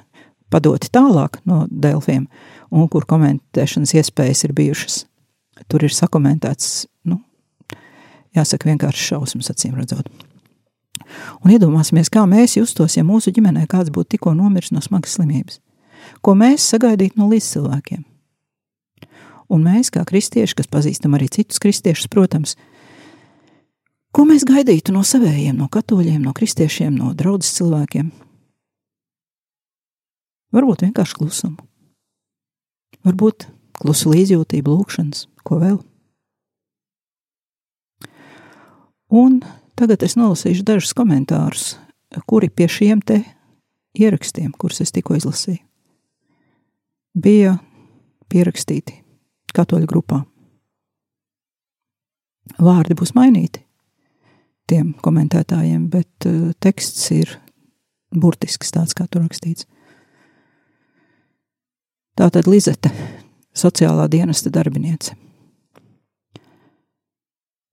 padoti 0.52 0.92
tālāk 0.94 1.40
no 1.50 1.66
Delfiem 1.72 2.28
un 2.72 2.90
kur 2.92 3.08
komentēšanas 3.10 3.96
iespējas 3.98 4.46
ir 4.48 4.56
bijušas. 4.58 5.04
Tur 5.72 5.86
ir 5.88 5.94
sakomentēts, 5.96 6.86
nu, 7.08 7.22
jāsaka, 8.36 8.68
vienkārši 8.70 9.12
šausmas 9.14 9.52
acīm 9.54 9.78
redzot. 9.80 10.10
Un 11.46 11.54
iedomāsimies, 11.54 12.12
kā 12.12 12.26
mēs 12.28 12.58
justos, 12.58 12.98
ja 12.98 13.06
mūsu 13.08 13.32
ģimenē 13.36 13.66
kāds 13.72 13.94
būtu 13.94 14.16
tikko 14.16 14.34
nomiris 14.36 14.74
no 14.76 14.84
smagas 14.84 15.16
slimības. 15.16 15.62
Ko 16.26 16.36
mēs 16.38 16.66
sagaidītu 16.74 17.20
no 17.22 17.30
līdzcilvēkiem? 17.32 18.04
Un 19.56 19.62
mēs, 19.62 19.92
kā 19.94 20.02
kristieši, 20.08 20.58
kas 20.58 20.70
pazīstam 20.72 21.16
arī 21.18 21.30
citus 21.32 21.62
kristiešus, 21.62 22.10
protams, 22.12 22.56
Ko 24.16 24.24
mēs 24.24 24.46
gaidītu 24.48 24.94
no 24.96 25.02
savējiem, 25.04 25.58
no 25.60 25.66
katoļiem, 25.68 26.22
no 26.24 26.32
kristiešiem, 26.32 26.94
no 26.96 27.10
draudzes 27.20 27.58
cilvēkiem? 27.58 28.14
Varbūt 30.56 30.86
vienkārši 30.86 31.18
klusumu. 31.20 31.66
Varbūt 33.04 33.50
klusu 33.76 34.14
līdzjūtību, 34.14 34.72
lūkšanas, 34.72 35.26
ko 35.44 35.60
vēl. 35.60 35.82
Un 39.20 39.42
tagad 39.76 40.08
es 40.08 40.16
nolasīšu 40.16 40.64
dažus 40.64 40.96
komentārus, 40.96 41.68
kuri 42.24 42.48
pie 42.48 42.70
šiem 42.72 43.04
te 43.04 43.20
ierakstiem, 44.00 44.56
kurus 44.56 44.80
es 44.86 44.96
tikko 44.96 45.20
izlasīju, 45.20 45.60
bija 47.20 47.58
pierakstīti 48.32 49.02
katoļu 49.52 49.92
grupā. 49.92 50.24
Vārdi 52.64 52.96
būs 52.96 53.12
mainīti, 53.18 53.65
tiem 54.70 54.94
komentētājiem, 55.06 55.90
bet 55.94 56.28
uh, 56.30 56.52
teksts 56.64 57.12
ir 57.16 57.38
burtisks, 58.16 58.72
tāds 58.74 58.96
kā 58.98 59.08
tur 59.10 59.26
rakstīts. 59.26 59.68
Tā 62.16 62.30
tad 62.32 62.48
Lizete, 62.48 62.92
sociālā 63.56 64.08
dienesta 64.12 64.52
darbiniece. 64.54 65.18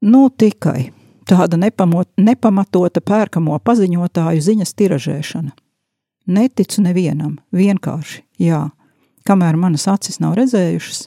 Nu, 0.02 0.26
tikai 0.34 0.90
tāda 1.30 1.58
nepamot, 1.60 2.08
nepamatota 2.18 3.00
pērkamo 3.06 3.58
paziņotāju 3.62 4.42
ziņas 4.42 4.74
tiražēšana. 4.74 5.52
Neticu 6.32 6.82
nevienam, 6.82 7.36
vienkārši, 7.54 8.22
jā, 8.42 8.64
kamēr 9.26 9.58
manas 9.58 9.88
acis 9.90 10.20
nav 10.22 10.36
redzējušas, 10.38 11.06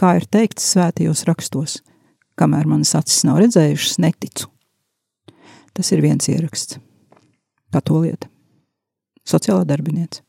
kā 0.00 0.16
ir 0.18 0.26
teikts 0.28 0.68
svētajos 0.72 1.24
rakstos, 1.28 1.78
kamēr 2.36 2.68
manas 2.68 2.92
acis 2.96 3.24
nav 3.28 3.40
redzējušas, 3.44 4.00
neticu. 4.04 4.48
Tas 5.76 5.92
ir 5.92 6.00
viens 6.04 6.28
ieraksts. 6.32 6.78
Kā 7.72 7.82
to 7.84 8.00
lieta? 8.00 8.30
Sociālā 9.26 9.66
darbiniece. 9.68 10.22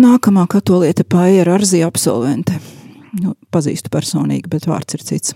Nākamā 0.00 0.46
katoliete 0.48 1.04
Paija 1.04 1.42
ir 1.42 1.50
Arzija 1.50 1.88
absolvente. 1.90 2.54
Nu, 3.20 3.34
pazīstu 3.52 3.90
personīgi, 3.92 4.48
bet 4.48 4.68
vārds 4.70 4.96
ir 4.96 5.02
cits. 5.04 5.34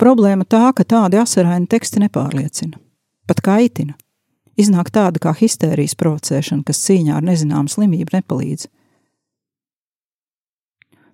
Problēma 0.00 0.46
tā, 0.48 0.70
ka 0.76 0.86
tādi 0.86 1.18
asaraini 1.20 1.68
teksti 1.70 2.00
nepārliecina, 2.06 2.78
pat 3.28 3.42
kaitina. 3.44 3.98
Iznāk 4.58 4.92
tāda 4.94 5.20
kā 5.22 5.34
histērijas 5.34 5.96
provocēšana, 5.98 6.62
kas 6.66 6.80
cīņā 6.86 7.18
ar 7.18 7.26
nezināmu 7.26 7.70
slimību 7.70 8.16
nepalīdz. 8.16 8.68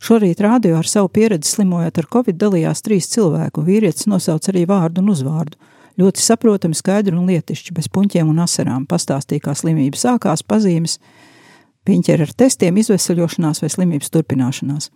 Šorīt 0.01 0.41
rādio 0.41 0.79
ar 0.79 0.89
savu 0.89 1.11
pieredzi 1.13 1.51
slimojot 1.59 1.99
ar 2.01 2.07
covid 2.09 2.39
dalījās 2.41 2.81
trīs 2.87 3.11
cilvēku. 3.13 3.65
Vīrietis 3.67 4.09
nosauca 4.09 4.49
arī 4.53 4.65
vārdu 4.69 5.03
un 5.03 5.11
uzvārdu. 5.13 5.59
Ļoti 6.01 6.23
saprotami, 6.25 6.77
skaidri 6.79 7.13
un 7.13 7.27
lietišķi, 7.29 7.75
bez 7.77 7.91
puņķiem 7.93 8.31
un 8.33 8.41
asarām. 8.41 8.87
Pastāstīja, 8.89 9.45
kā 9.45 9.53
slimība 9.59 10.01
sākās, 10.01 10.41
pazīmes, 10.47 10.97
piņķer 11.85 12.25
ar 12.25 12.33
testiem, 12.33 12.79
izvesaļošanās 12.81 13.61
vai 13.61 13.71
slimības 13.75 14.13
turpināšanās. 14.15 14.89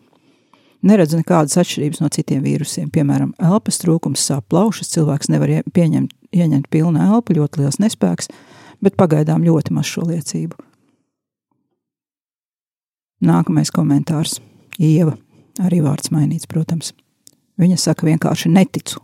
Neredzu 0.84 1.20
nekādas 1.20 1.58
atšķirības 1.60 2.00
no 2.00 2.08
citiem 2.12 2.40
vīrusiem. 2.44 2.88
Piemēram, 2.92 3.34
elpas 3.40 3.80
trūkums, 3.80 4.24
sāp 4.24 4.48
plaušas, 4.52 4.92
cilvēks 4.96 5.28
nevar 5.32 5.52
pieņemt, 5.76 6.16
ieņemt 6.32 6.70
pilnu 6.72 7.04
elpu, 7.10 7.36
ļoti 7.36 7.60
liels 7.60 7.80
nespēks, 7.80 8.32
bet 8.84 8.96
pagaidām 9.00 9.44
ļoti 9.44 9.76
maz 9.76 9.92
šo 9.92 10.08
liecību. 10.08 10.56
Nākamais 13.24 13.72
komentārs. 13.72 14.40
Ieva, 14.82 15.14
arī 15.62 15.80
vārds 15.84 16.10
mainīts, 16.14 16.48
protams. 16.50 16.92
Viņa 17.60 17.78
saka 17.78 18.06
vienkārši 18.08 18.50
neticu. 18.50 19.00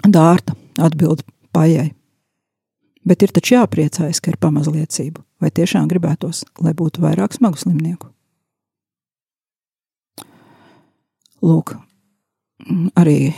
Dārta 0.00 0.56
atbild 0.80 1.26
paiei. 1.52 1.90
Bet 3.04 3.24
ir 3.24 3.32
taču 3.36 3.56
jāpriecājas, 3.56 4.20
ka 4.20 4.32
ir 4.32 4.40
pamazliecība, 4.40 5.22
vai 5.40 5.50
tiešām 5.52 5.88
gribētos, 5.88 6.44
lai 6.60 6.72
būtu 6.76 7.04
vairāk 7.04 7.36
smagu 7.36 7.60
slimnieku. 7.60 8.08
Lūk, 11.40 11.72
arī 13.00 13.32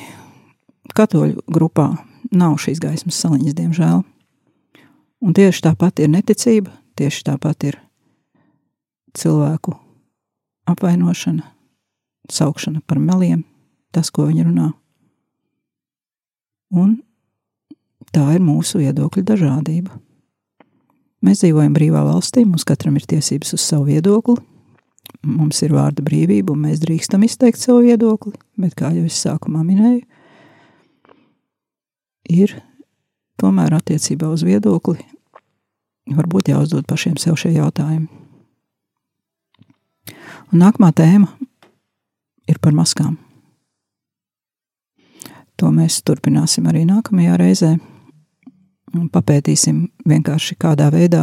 katoļu 0.94 1.44
grupā 1.46 1.92
nav 2.34 2.58
šīs 2.62 2.82
gaismas 2.82 3.20
saliņas, 3.22 3.54
diemžēl. 3.58 4.02
Un 5.22 5.34
tieši 5.38 5.62
tāpat 5.68 6.02
ir 6.02 6.10
neticība, 6.10 6.74
tieši 6.98 7.22
tāpat 7.30 7.68
ir 7.70 7.78
cilvēku 9.18 9.74
apvainošana, 10.70 11.44
saukšana 12.30 12.82
par 12.86 13.00
meliem, 13.02 13.42
tas, 13.92 14.10
ko 14.10 14.28
viņi 14.28 14.46
runā. 14.46 14.70
Un 16.72 16.96
tā 18.14 18.24
ir 18.36 18.44
mūsu 18.44 18.80
viedokļu 18.80 19.24
dažādība. 19.28 19.98
Mēs 21.22 21.42
dzīvojam 21.42 21.74
brīvā 21.76 22.02
valstī, 22.06 22.46
mums 22.48 22.64
katram 22.66 22.96
ir 22.98 23.06
tiesības 23.06 23.54
uz 23.54 23.62
savu 23.62 23.90
viedokli, 23.92 24.40
mums 25.28 25.60
ir 25.62 25.74
vārda 25.76 26.02
brīvība, 26.02 26.54
un 26.54 26.64
mēs 26.66 26.82
drīkstam 26.82 27.22
izteikt 27.26 27.60
savu 27.62 27.84
viedokli, 27.86 28.34
bet, 28.58 28.74
kā 28.78 28.90
jau 28.96 29.04
es 29.06 29.20
sākumā 29.22 29.62
minēju, 29.66 30.02
ir 32.32 32.56
tomēr 33.38 33.76
attiecībā 33.78 34.30
uz 34.32 34.42
viedokli 34.46 34.98
varbūt 36.10 36.50
jāuzdod 36.52 36.88
pašiem 36.88 37.18
sev 37.20 37.38
šie 37.38 37.54
jautājumi. 37.54 38.21
Un 40.52 40.62
nākamā 40.64 40.92
tēma 40.96 41.28
ir 42.48 42.58
par 42.62 42.74
maskām. 42.76 43.16
To 45.60 45.70
mēs 45.70 46.00
turpināsim 46.06 46.66
arī 46.70 46.84
nākamajā 46.88 47.38
reizē. 47.38 47.72
Papētīsim 49.12 49.84
vienkārši 50.08 50.56
kādā 50.60 50.90
veidā 50.92 51.22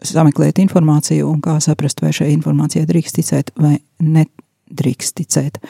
sameklēt 0.00 0.58
informāciju 0.62 1.28
un 1.28 1.42
kā 1.44 1.58
saprast, 1.62 2.00
vai 2.02 2.14
šai 2.16 2.30
informācijai 2.34 2.88
drīkst 2.88 3.20
ticēt 3.20 3.52
vai 3.60 3.76
nedrīkst 4.00 5.20
ticēt. 5.20 5.60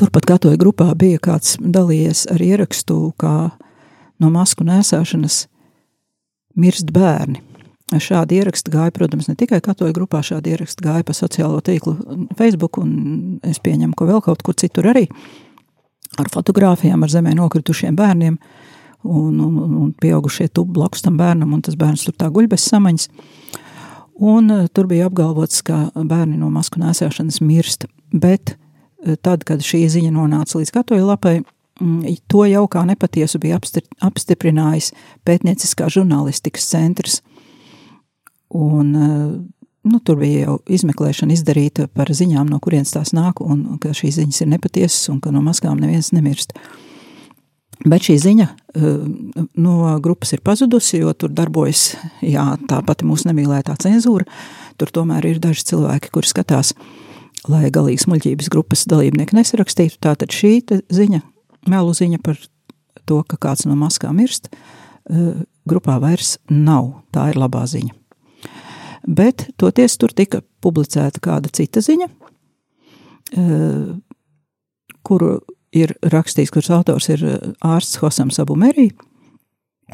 Turpat 0.00 0.24
katoja 0.24 0.56
grupā 0.56 0.86
bija 0.96 1.20
kāds 1.20 1.58
dalījies 1.60 2.24
ar 2.32 2.40
ierakstu, 2.40 3.12
kā 3.20 3.50
no 4.20 4.30
masku 4.32 4.64
nēsāšanas 4.64 5.42
mirst 6.56 6.88
bērni. 6.96 7.42
Šādi 7.90 8.38
ieraksti 8.38 8.70
gāja, 8.70 8.92
protams, 8.94 9.26
ne 9.26 9.34
tikai 9.34 9.58
katoja 9.64 9.94
grupā, 9.96 10.20
šādi 10.22 10.52
ieraksti 10.54 10.84
gāja 10.84 11.06
pa 11.06 11.14
sociālo 11.16 11.58
tīklu 11.66 11.96
Facebook, 12.38 12.78
un 12.78 13.40
es 13.42 13.58
pieņemu, 13.58 13.96
ka 13.98 14.06
vēl 14.06 14.20
kaut 14.22 14.44
kur 14.46 14.54
citur 14.54 14.86
arī 14.92 15.08
ar 16.18 16.30
fotogrāfijām 16.30 17.02
ar 17.02 17.10
zemē 17.10 17.34
nokritušiem 17.38 17.96
bērniem, 17.98 18.38
un, 19.02 19.40
un, 19.40 19.58
un 19.82 19.92
pieaugušie 19.98 20.48
tubu 20.54 20.78
blakus 20.78 21.02
tam 21.02 21.18
bērnam, 21.18 21.52
un 21.54 21.62
tas 21.66 21.78
bērns 21.78 22.04
tur 22.06 22.16
tā 22.18 22.30
guļ 22.30 22.50
bez 22.52 22.66
samaņas. 22.70 23.08
Un 24.20 24.52
uh, 24.52 24.66
tur 24.68 24.86
bija 24.90 25.08
apgalvots, 25.08 25.62
ka 25.64 25.86
bērni 25.96 26.36
no 26.40 26.50
masku 26.52 26.82
nēsāšanas 26.82 27.40
mirst, 27.40 27.86
bet 28.12 28.54
uh, 28.54 29.16
tad, 29.16 29.46
kad 29.48 29.64
šī 29.64 29.86
ziņa 29.88 30.12
nonāca 30.12 30.60
līdz 30.60 30.74
katoja 30.76 31.06
lapai, 31.08 31.38
mm, 31.80 32.20
to 32.28 32.44
jau 32.50 32.66
kā 32.68 32.84
nepatiesu 32.86 33.40
bija 33.40 33.60
apstiprinājis 34.04 34.92
pētnieciskā 35.24 35.88
žurnālistikas 35.88 36.68
centrs, 36.68 37.22
Un, 38.50 38.94
eh, 38.96 39.40
nu, 39.82 39.98
tur 40.02 40.18
bija 40.18 40.48
jau 40.48 40.58
izmeklēšana 40.66 41.34
izdarīta 41.36 41.86
par 41.94 42.10
ziņām, 42.10 42.48
no 42.50 42.58
kurienes 42.62 42.92
tās 42.94 43.14
nāk, 43.16 43.42
un 43.44 43.78
ka 43.82 43.94
šīs 43.94 44.18
ziņas 44.18 44.42
ir 44.42 44.50
nepatiesas, 44.50 45.08
un 45.12 45.20
ka 45.22 45.30
no 45.34 45.42
maskām 45.44 45.78
neviens 45.80 46.10
nemirst. 46.16 46.56
Bet 47.86 48.04
šī 48.04 48.16
ziņa 48.20 48.46
eh, 48.50 48.88
no 49.56 49.76
grupas 50.02 50.34
ir 50.34 50.42
pazudusi, 50.44 50.98
jo 51.00 51.14
tur 51.14 51.30
darbojas 51.32 51.94
jā, 52.26 52.44
tā 52.68 52.80
pati 52.86 53.06
mūsu 53.08 53.30
nemīlētā 53.30 53.78
cenzūra. 53.80 54.26
Tur 54.80 54.90
tomēr 54.92 55.30
ir 55.30 55.40
daži 55.40 55.64
cilvēki, 55.70 56.10
kuri 56.12 56.28
skatās, 56.28 56.74
lai 57.48 57.70
galīgi 57.72 58.04
smuļķības 58.04 58.50
grupas 58.52 58.84
dalībnieki 58.90 59.38
nesarakstītu. 59.38 60.00
Tātad 60.02 60.34
šī 60.34 60.58
ziņa, 60.92 61.22
melu 61.70 61.94
ziņa 61.96 62.20
par 62.24 62.42
to, 63.06 63.22
ka 63.22 63.38
kāds 63.40 63.64
no 63.70 63.78
maskām 63.78 64.18
mirst, 64.18 64.50
eh, 64.50 65.40
grupā 65.70 66.00
vairs 66.02 66.36
nav. 66.50 66.98
Tā 67.14 67.30
ir 67.30 67.40
labā 67.40 67.64
ziņa 67.70 67.99
bet 69.10 69.48
toties 69.58 69.98
tur 69.98 70.12
tika 70.14 70.42
publicēta 70.62 71.22
kāda 71.22 71.50
cita 71.52 71.82
ziņa, 71.84 72.08
eh, 73.36 73.94
kuru 75.02 75.38
ir 75.72 75.94
rakstījis, 76.02 76.52
kuras 76.54 76.70
autors 76.74 77.10
ir 77.10 77.24
eh, 77.24 77.38
ārsts 77.66 78.00
Hosams 78.02 78.40
Abumerī, 78.42 78.90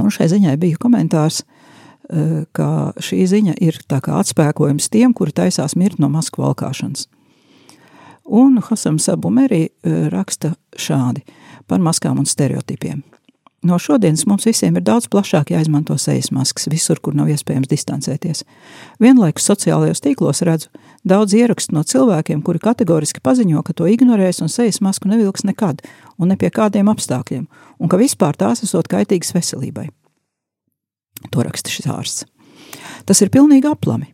un 0.01 0.13
šai 0.13 0.29
ziņai 0.33 0.57
bija 0.61 0.81
komentārs, 0.83 1.43
eh, 2.11 2.45
ka 2.53 2.93
šī 3.01 3.25
ziņa 3.33 3.59
ir 3.61 3.81
tā 3.89 4.01
kā 4.05 4.21
atspēkojums 4.21 4.91
tiem, 4.93 5.15
kuri 5.15 5.33
taisās 5.33 5.77
mirt 5.77 5.99
no 5.99 6.09
masku 6.13 6.43
valkāšanas. 6.43 7.07
Un 8.27 8.59
Hosams 8.59 9.07
Abumerī 9.09 9.69
raksta 10.11 10.57
šādi 10.75 11.23
par 11.69 11.79
maskām 11.79 12.19
un 12.19 12.27
stereotipiem. 12.27 13.05
No 13.67 13.79
šodienas 13.83 14.23
mums 14.31 14.45
visiem 14.47 14.77
ir 14.79 14.85
daudz 14.87 15.09
plašāk 15.11 15.51
jāizmanto 15.51 15.97
sejas 15.99 16.29
maskas 16.31 16.69
visur, 16.71 17.01
kur 17.03 17.17
nav 17.19 17.31
iespējams 17.33 17.71
distancēties. 17.73 18.45
Vienlaikus 19.03 19.49
sociālajos 19.49 20.05
tīklos 20.05 20.45
redzu 20.47 20.71
daudz 21.03 21.35
ierakstu 21.35 21.75
no 21.75 21.83
cilvēkiem, 21.83 22.45
kuri 22.47 22.63
kategoriski 22.63 23.23
paziņo, 23.25 23.65
ka 23.67 23.75
to 23.75 23.89
ignorēs 23.91 24.39
un 24.45 24.53
sejas 24.53 24.79
masku 24.85 25.11
nevilks 25.11 25.43
nekad 25.49 25.83
un 26.15 26.31
ne 26.31 26.39
pie 26.39 26.53
kādiem 26.55 26.93
apstākļiem, 26.93 27.47
un 27.81 27.91
ka 27.91 27.99
vispār 27.99 28.39
tās 28.39 28.63
esot 28.63 28.87
kaitīgas 28.93 29.35
veselībai. 29.35 29.89
To 31.35 31.43
raksta 31.43 31.73
šis 31.73 31.91
ārsts. 31.91 32.27
Tas 33.09 33.23
ir 33.25 33.35
pilnīgi 33.35 33.67
aplami. 33.67 34.13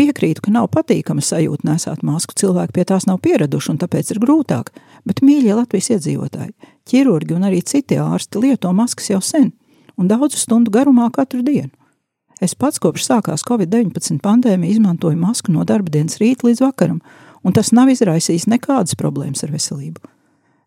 Piekrītu, 0.00 0.46
ka 0.46 0.52
nav 0.54 0.70
patīkama 0.72 1.20
sajūta 1.20 1.66
nesāt 1.68 2.00
masku, 2.06 2.32
cilvēki 2.40 2.72
pie 2.72 2.84
tās 2.88 3.04
nav 3.04 3.18
pieraduši, 3.20 3.74
un 3.74 3.80
tāpēc 3.82 4.14
ir 4.14 4.20
grūtāk. 4.22 4.70
Bet, 5.04 5.20
mīļie 5.20 5.58
Latvijas 5.58 5.90
iedzīvotāji, 5.92 6.54
ķirurgi 6.88 7.36
un 7.36 7.44
arī 7.44 7.58
citi 7.68 7.98
ārsti 8.00 8.40
lieto 8.40 8.72
maskas 8.72 9.10
jau 9.10 9.20
sen, 9.20 9.50
un 10.00 10.08
daudzu 10.08 10.40
stundu 10.40 10.72
garumā 10.72 11.10
katru 11.12 11.42
dienu. 11.44 11.68
Es 12.40 12.56
pats 12.56 12.80
kopš 12.80 13.04
sākās 13.10 13.44
Covid-19 13.44 14.22
pandēmija 14.24 14.78
izmantoju 14.78 15.20
masku 15.20 15.52
no 15.52 15.66
darba 15.68 15.92
dienas 15.92 16.16
rīta 16.22 16.48
līdz 16.48 16.64
vakaram, 16.64 17.02
un 17.44 17.52
tas 17.52 17.68
nav 17.76 17.92
izraisījis 17.92 18.48
nekādas 18.48 18.96
problēmas 18.96 19.44
ar 19.44 19.52
veselību. 19.52 20.00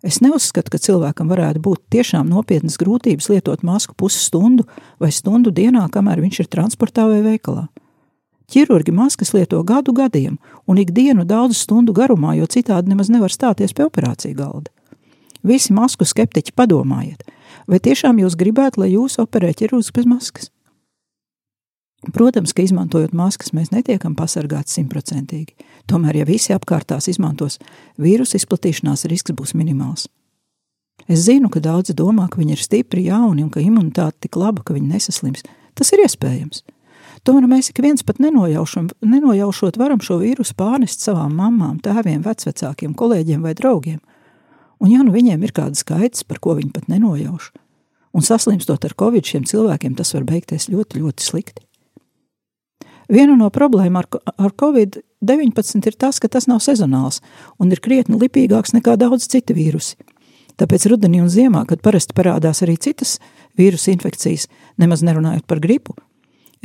Es 0.05 0.21
neuzskatu, 0.21 0.69
ka 0.69 0.77
cilvēkam 0.83 1.31
varētu 1.33 1.63
būt 1.63 1.87
tiešām 1.95 2.29
nopietnas 2.29 2.77
grūtības 2.77 3.33
lietot 3.33 3.65
masku 3.65 3.97
pusstundu 3.97 4.67
vai 5.01 5.09
stundu 5.09 5.49
dienā, 5.49 5.87
kamēr 5.89 6.21
viņš 6.21 6.43
ir 6.43 6.53
transportā 6.53 7.09
vai 7.09 7.23
veikalā. 7.25 7.71
Ķirurgi 8.51 8.91
maskas 8.91 9.33
lieto 9.33 9.61
gadu 9.63 9.93
gadiem 9.95 10.37
un 10.67 10.79
ikdienu 10.81 11.25
daudzu 11.25 11.57
stundu 11.57 11.93
garumā, 11.95 12.35
jo 12.37 12.47
citādi 12.47 12.91
nemaz 12.91 13.11
nevar 13.13 13.31
stāties 13.31 13.73
pie 13.73 13.85
operāciju 13.87 14.35
galda. 14.37 14.71
Visi 15.43 15.73
masku 15.75 16.07
skeptiķi 16.07 16.55
padomājiet, 16.55 17.23
vai 17.67 17.79
tiešām 17.83 18.19
jūs 18.23 18.35
gribētu, 18.39 18.83
lai 18.83 18.93
jūs 18.93 19.19
operē 19.19 19.51
ķirurgs 19.55 19.91
bez 19.95 20.07
maskas? 20.07 20.51
Protams, 22.11 22.51
ka 22.51 22.65
izmantojot 22.65 23.13
maskas, 23.15 23.53
mēs 23.55 23.71
netiekam 23.71 24.15
pasargāti 24.15 24.75
simtprocentīgi. 24.75 25.55
Tomēr, 25.87 26.19
ja 26.19 26.27
visi 26.27 26.51
apkārtās 26.55 27.07
izmantos, 27.07 27.61
vīrusu 27.95 28.35
izplatīšanās 28.41 29.05
risks 29.11 29.31
būs 29.31 29.55
minimāls. 29.55 30.09
Es 31.07 31.25
zinu, 31.27 31.49
ka 31.51 31.63
daudzi 31.63 31.95
domā, 31.95 32.27
ka 32.31 32.39
viņi 32.39 32.57
ir 32.57 32.63
stipri, 32.63 33.07
jauni 33.07 33.43
un 33.45 33.51
ka 33.51 33.63
imunitāte 33.63 34.27
tik 34.27 34.35
laba, 34.39 34.63
ka 34.63 34.75
viņi 34.75 34.91
nesaslims. 34.91 35.43
Tas 35.75 35.91
ir 35.95 36.03
iespējams. 36.03 36.63
Tomēr 37.23 37.45
mēs 37.47 37.69
ik 37.71 37.79
viens 37.79 38.03
pat 38.03 38.17
nenojaušot 38.19 39.77
varam 39.79 40.01
šo 40.03 40.17
vīrusu 40.19 40.57
pārnest 40.59 41.05
savām 41.05 41.37
mamām, 41.39 41.77
tēviem, 41.83 42.19
vecvecākiem, 42.25 42.95
kolēģiem 42.99 43.45
vai 43.45 43.53
draugiem. 43.55 44.01
Un 44.83 44.91
ja 44.91 45.05
nu 45.07 45.13
viņiem 45.15 45.45
ir 45.47 45.53
kāda 45.55 45.79
skaits, 45.79 46.25
par 46.27 46.41
ko 46.43 46.57
viņi 46.57 46.73
pat 46.75 46.89
nenojauš, 46.91 47.53
un 48.11 48.27
saslimstot 48.27 48.83
ar 48.83 48.97
covid 48.99 49.23
šiem 49.23 49.47
cilvēkiem, 49.47 49.95
tas 49.95 50.11
var 50.17 50.27
beigties 50.27 50.67
ļoti, 50.67 50.99
ļoti 50.99 51.23
slikti. 51.23 51.63
Viena 53.07 53.37
no 53.39 53.47
problēmām 53.55 54.03
ar, 54.03 54.09
ar 54.35 54.51
covid-19 54.59 55.87
ir 55.87 55.95
tas, 55.99 56.19
ka 56.19 56.27
tas 56.27 56.49
nav 56.51 56.59
sezonāls 56.65 57.21
un 57.55 57.71
ir 57.71 57.79
krietni 57.83 58.19
lipīgāks 58.19 58.75
nekā 58.75 58.97
daudz 58.99 59.29
citi 59.31 59.55
vīrusi. 59.55 59.95
Tāpēc 60.59 60.91
rudenī 60.91 61.23
un 61.23 61.31
ziemā, 61.31 61.63
kad 61.69 61.81
parasti 61.81 62.15
parādās 62.19 62.61
arī 62.65 62.75
citas 62.77 63.15
vīrusu 63.57 63.95
infekcijas, 63.95 64.49
nemaz 64.77 65.01
nerunājot 65.07 65.47
par 65.47 65.63
gripu, 65.63 65.95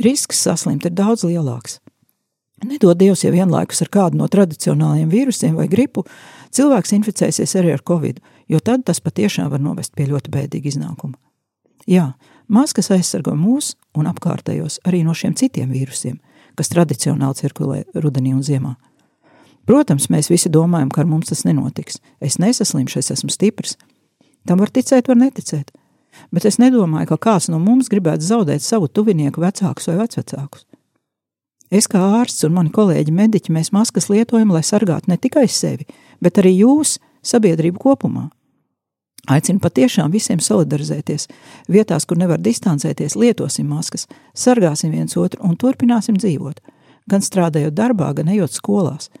risks 0.03 0.41
saslimt 0.43 0.85
ir 0.85 0.95
daudz 0.95 1.25
lielāks. 1.27 1.79
Nedod 2.63 2.97
Dievs, 2.99 3.23
ja 3.23 3.31
vienlaikus 3.31 3.79
ar 3.85 3.89
kādu 3.91 4.19
no 4.19 4.27
tradicionālajiem 4.27 5.11
vīrusiem 5.11 5.55
vai 5.55 5.69
gripu 5.71 6.03
cilvēks 6.55 6.91
inficēsies 6.97 7.55
arī 7.59 7.71
ar 7.75 7.83
covid, 7.87 8.19
jo 8.51 8.59
tad 8.59 8.83
tas 8.87 8.99
patiešām 8.99 9.47
var 9.53 9.63
novest 9.63 9.95
pie 9.95 10.09
ļoti 10.09 10.33
bēdīga 10.33 10.73
iznākuma. 10.73 11.15
Jā, 11.87 12.11
maskas 12.51 12.91
aizsargo 12.91 13.31
mūs 13.39 13.75
un 13.95 14.09
apkārtējos 14.11 14.81
arī 14.87 15.05
no 15.07 15.15
šiem 15.15 15.37
citiem 15.39 15.71
vīrusiem, 15.71 16.19
kas 16.59 16.71
tradicionāli 16.73 17.39
cirkulē 17.39 17.83
rudenī 17.95 18.35
un 18.35 18.43
ziemā. 18.43 18.75
Protams, 19.69 20.09
mēs 20.11 20.31
visi 20.31 20.51
domājam, 20.51 20.91
ka 20.91 21.05
ar 21.05 21.07
mums 21.07 21.29
tas 21.31 21.45
nenotiks. 21.45 22.01
Es 22.19 22.39
nesaslimšu, 22.41 22.99
es 22.99 23.11
esmu 23.13 23.31
stiprs. 23.31 23.77
Tam 24.49 24.59
var 24.59 24.71
ticēt, 24.73 25.07
var 25.07 25.19
neticēt 25.19 25.71
bet 26.31 26.45
es 26.45 26.59
nedomāju, 26.61 27.11
ka 27.11 27.17
kāds 27.29 27.49
no 27.51 27.59
mums 27.59 27.89
gribētu 27.91 28.25
zaudēt 28.25 28.65
savu 28.65 28.87
tuvinieku 28.87 29.41
vecākus 29.43 29.89
vai 29.91 29.99
vecvecākus. 30.03 30.65
Es 31.69 31.85
kā 31.85 32.01
ārsts 32.19 32.47
un 32.47 32.55
mani 32.55 32.73
kolēģi 32.73 33.13
mediķi 33.13 33.53
mēs 33.53 33.69
maskas 33.75 34.09
lietojam, 34.09 34.49
lai 34.55 34.63
sargātu 34.65 35.11
ne 35.11 35.19
tikai 35.21 35.45
sevi, 35.45 35.85
bet 36.21 36.41
arī 36.41 36.55
jūs, 36.63 36.97
sabiedrību 37.21 37.81
kopumā. 37.83 38.29
Aicinu 39.29 39.61
patiešām 39.61 40.09
visiem 40.09 40.39
solidarizēties. 40.41 41.27
Vietās, 41.69 42.07
kur 42.09 42.17
nevar 42.17 42.41
distancēties, 42.41 43.17
lietosim 43.19 43.67
maskas, 43.69 44.07
sargāsim 44.33 44.95
viens 44.95 45.17
otru 45.19 45.43
un 45.45 45.57
turpināsim 45.59 46.17
dzīvot. 46.17 46.63
Gan 47.09 47.21
strādājot 47.25 47.75
darbā, 47.77 48.09
gan 48.17 48.31
ejot 48.33 48.55
skolās. 48.55 49.11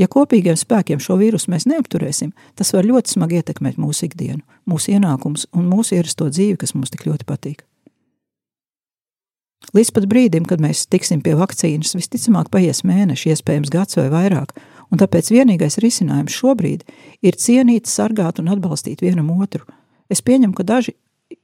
Ja 0.00 0.08
kopīgiem 0.10 0.56
spēkiem 0.58 0.98
šo 1.02 1.16
vīrusu 1.20 1.52
mēs 1.52 1.68
neapturēsim, 1.70 2.32
tas 2.58 2.72
var 2.74 2.86
ļoti 2.88 3.14
smagi 3.14 3.38
ietekmēt 3.38 3.78
mūsu 3.78 4.08
ikdienu, 4.08 4.42
mūsu 4.66 4.96
ienākumus 4.96 5.46
un 5.54 5.68
mūsu 5.70 6.00
ierasto 6.00 6.26
dzīvi, 6.32 6.58
kas 6.64 6.74
mums 6.74 6.90
tik 6.90 7.06
ļoti 7.06 7.28
patīk. 7.28 7.62
Līdz 9.74 9.90
pat 9.96 10.06
brīdim, 10.10 10.44
kad 10.46 10.60
mēs 10.60 10.84
tiksim 10.90 11.22
pie 11.24 11.36
vakcīnas, 11.38 11.94
visticamāk 11.96 12.50
paies 12.52 12.82
mēneši, 12.84 13.32
iespējams 13.32 13.72
gads 13.72 13.96
vai 13.98 14.08
vairāk, 14.12 14.52
un 14.92 15.00
tāpēc 15.00 15.30
vienīgais 15.32 15.78
risinājums 15.82 16.36
šobrīd 16.36 16.84
ir 17.24 17.38
cienīt, 17.40 17.88
sargāt 17.90 18.42
un 18.42 18.50
atbalstīt 18.52 19.02
vienam 19.02 19.30
otru. 19.34 19.64
Es 20.10 20.20
pieņemu, 20.22 20.54
ka 20.58 20.66
daži 20.68 20.94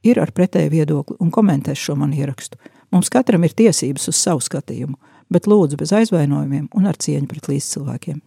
ir 0.07 0.21
ar 0.21 0.35
pretēju 0.37 0.75
viedokli 0.75 1.17
un 1.23 1.33
komentēs 1.35 1.81
šo 1.81 1.97
manu 1.99 2.19
ierakstu. 2.21 2.61
Mums 2.91 3.11
katram 3.11 3.47
ir 3.47 3.55
tiesības 3.57 4.11
uz 4.11 4.19
savu 4.19 4.43
skatījumu, 4.45 4.99
bet 5.31 5.47
lūdzu 5.51 5.79
bez 5.81 5.95
aizvainojumiem 5.97 6.69
un 6.77 6.91
ar 6.91 6.99
cieņu 6.99 7.31
pret 7.31 7.49
līdzcilvēkiem. 7.49 8.21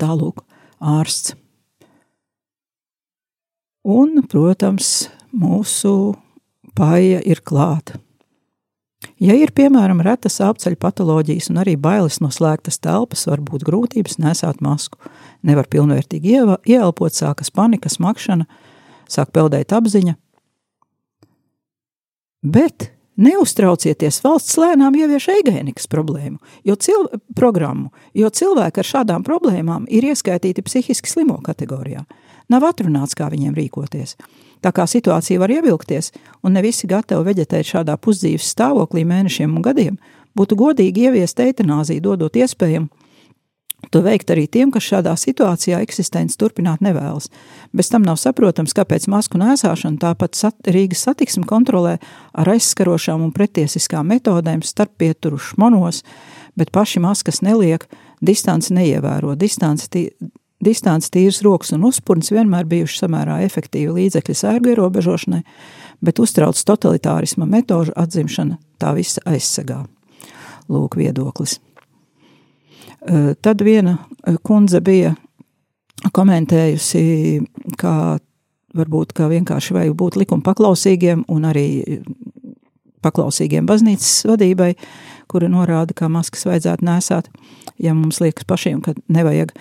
Tālūk, 0.00 0.44
ārsts. 0.80 1.36
Un, 3.82 4.22
protams, 4.30 5.08
mūsu 5.34 6.14
paja 6.78 7.18
ir 7.26 7.42
klāta. 7.42 7.98
Ja 9.22 9.34
ir 9.34 9.50
piemēram 9.54 10.00
retas 10.06 10.38
apceļu 10.42 10.78
patoloģijas 10.82 11.48
un 11.50 11.58
arī 11.62 11.74
bailes 11.80 12.20
no 12.22 12.30
slēgtas 12.30 12.78
telpas, 12.82 13.24
var 13.26 13.42
būt 13.42 13.64
grūtības 13.66 14.20
nesāt 14.22 14.62
masku. 14.62 14.98
Nevar 15.42 15.66
pilnvērtīgi 15.70 16.36
ieelpot, 16.70 17.14
sākas 17.14 17.50
panika, 17.50 17.90
smakšana, 17.90 18.46
sāk 19.10 19.32
peldēt 19.34 19.74
apziņa. 19.74 20.14
Bet 22.42 22.90
neuztraucieties, 23.20 24.20
valsts 24.24 24.56
lēnām 24.60 24.96
ievieš 24.96 25.28
eigēnikas 25.36 25.88
problēmu, 25.92 26.38
jo, 26.64 26.76
cil 26.76 27.08
programmu, 27.36 27.90
jo 28.16 28.30
cilvēki 28.30 28.82
ar 28.82 28.88
šādām 28.88 29.26
problēmām 29.26 29.86
ir 29.92 30.08
ieskaitīti 30.12 30.64
psihiski 30.64 31.10
slimo 31.10 31.38
kategorijā. 31.44 32.06
Nav 32.52 32.66
atrunāts, 32.68 33.16
kā 33.16 33.28
viņiem 33.32 33.54
rīkoties. 33.56 34.16
Tā 34.62 34.72
kā 34.74 34.86
situācija 34.86 35.40
var 35.42 35.50
ievilkties, 35.50 36.12
un 36.42 36.54
ne 36.56 36.62
visi 36.62 36.88
gatavi 36.90 37.30
veģetēt 37.30 37.68
šādā 37.74 37.96
pusdzīves 37.98 38.50
stāvoklī 38.54 39.04
mēnešiem 39.08 39.56
un 39.56 39.64
gadiem, 39.64 39.96
būtu 40.38 40.58
godīgi 40.58 41.08
ieviest 41.08 41.40
eitanāziju, 41.42 42.04
dodot 42.04 42.36
iespējumu 42.36 43.01
to 43.90 44.02
veikt 44.04 44.30
arī 44.30 44.46
tiem, 44.46 44.70
kas 44.74 44.86
šādā 44.86 45.14
situācijā 45.18 45.80
eksistenci 45.82 46.38
turpināt 46.38 46.84
nevēlas. 46.84 47.30
Bez 47.74 47.90
tam 47.92 48.04
nav 48.06 48.20
saprotams, 48.20 48.74
kāpēc 48.76 49.08
masku 49.10 49.40
nēsāšana 49.40 49.98
tāpat 50.02 50.38
sat 50.38 50.70
Rīgas 50.70 51.02
satiksmi 51.08 51.46
kontrolē 51.48 51.96
ar 52.32 52.52
aizskarošām 52.54 53.24
un 53.24 53.32
pretiesiskām 53.34 54.12
metodēm 54.14 54.62
starp 54.62 54.94
pieturu 55.02 55.40
šmonos, 55.40 56.04
bet 56.56 56.70
paši 56.70 57.02
maskas 57.02 57.42
neliek, 57.42 57.88
distanci 58.22 58.76
neievēro, 58.78 59.34
distanci 59.38 60.06
Distance, 60.62 61.10
tīras 61.10 61.40
rokas 61.42 61.72
un 61.74 61.82
uzpūns 61.88 62.30
vienmēr 62.30 62.68
bijuši 62.70 63.00
samērā 63.00 63.40
efektīvi 63.42 63.96
līdzekļi 63.96 64.36
sērgu 64.38 64.70
ierobežošanai, 64.76 65.40
bet 66.06 66.22
uztrauc 66.22 66.60
totalitārisma 66.68 67.48
metožu 67.50 67.90
atzimšana 67.98 68.60
tā 68.78 68.94
visa 68.94 69.24
aizsegā. 69.26 69.80
Lūk, 70.70 71.00
viedoklis. 71.02 71.58
Tad 73.42 73.62
viena 73.66 73.96
kundze 74.46 74.80
bija 74.84 75.14
komentējusi, 76.14 77.02
kā 77.78 77.94
varbūt 78.76 79.12
kā 79.16 79.28
vienkārši 79.30 79.74
vajag 79.76 79.96
būt 79.98 80.18
likuma 80.22 80.44
paklausīgiem 80.46 81.24
un 81.30 81.48
arī 81.48 81.66
paklausīgiem 83.02 83.66
baznīcas 83.66 84.22
vadībai, 84.30 84.72
kura 85.30 85.50
norāda, 85.50 85.94
kā 85.96 86.08
maskas 86.12 86.46
vajadzētu 86.46 86.86
nēsāt, 86.86 87.30
ja 87.82 87.94
mums 87.96 88.20
liekas 88.22 88.46
pašiem, 88.48 88.80
ka 88.84 88.94
nevajag. 89.12 89.54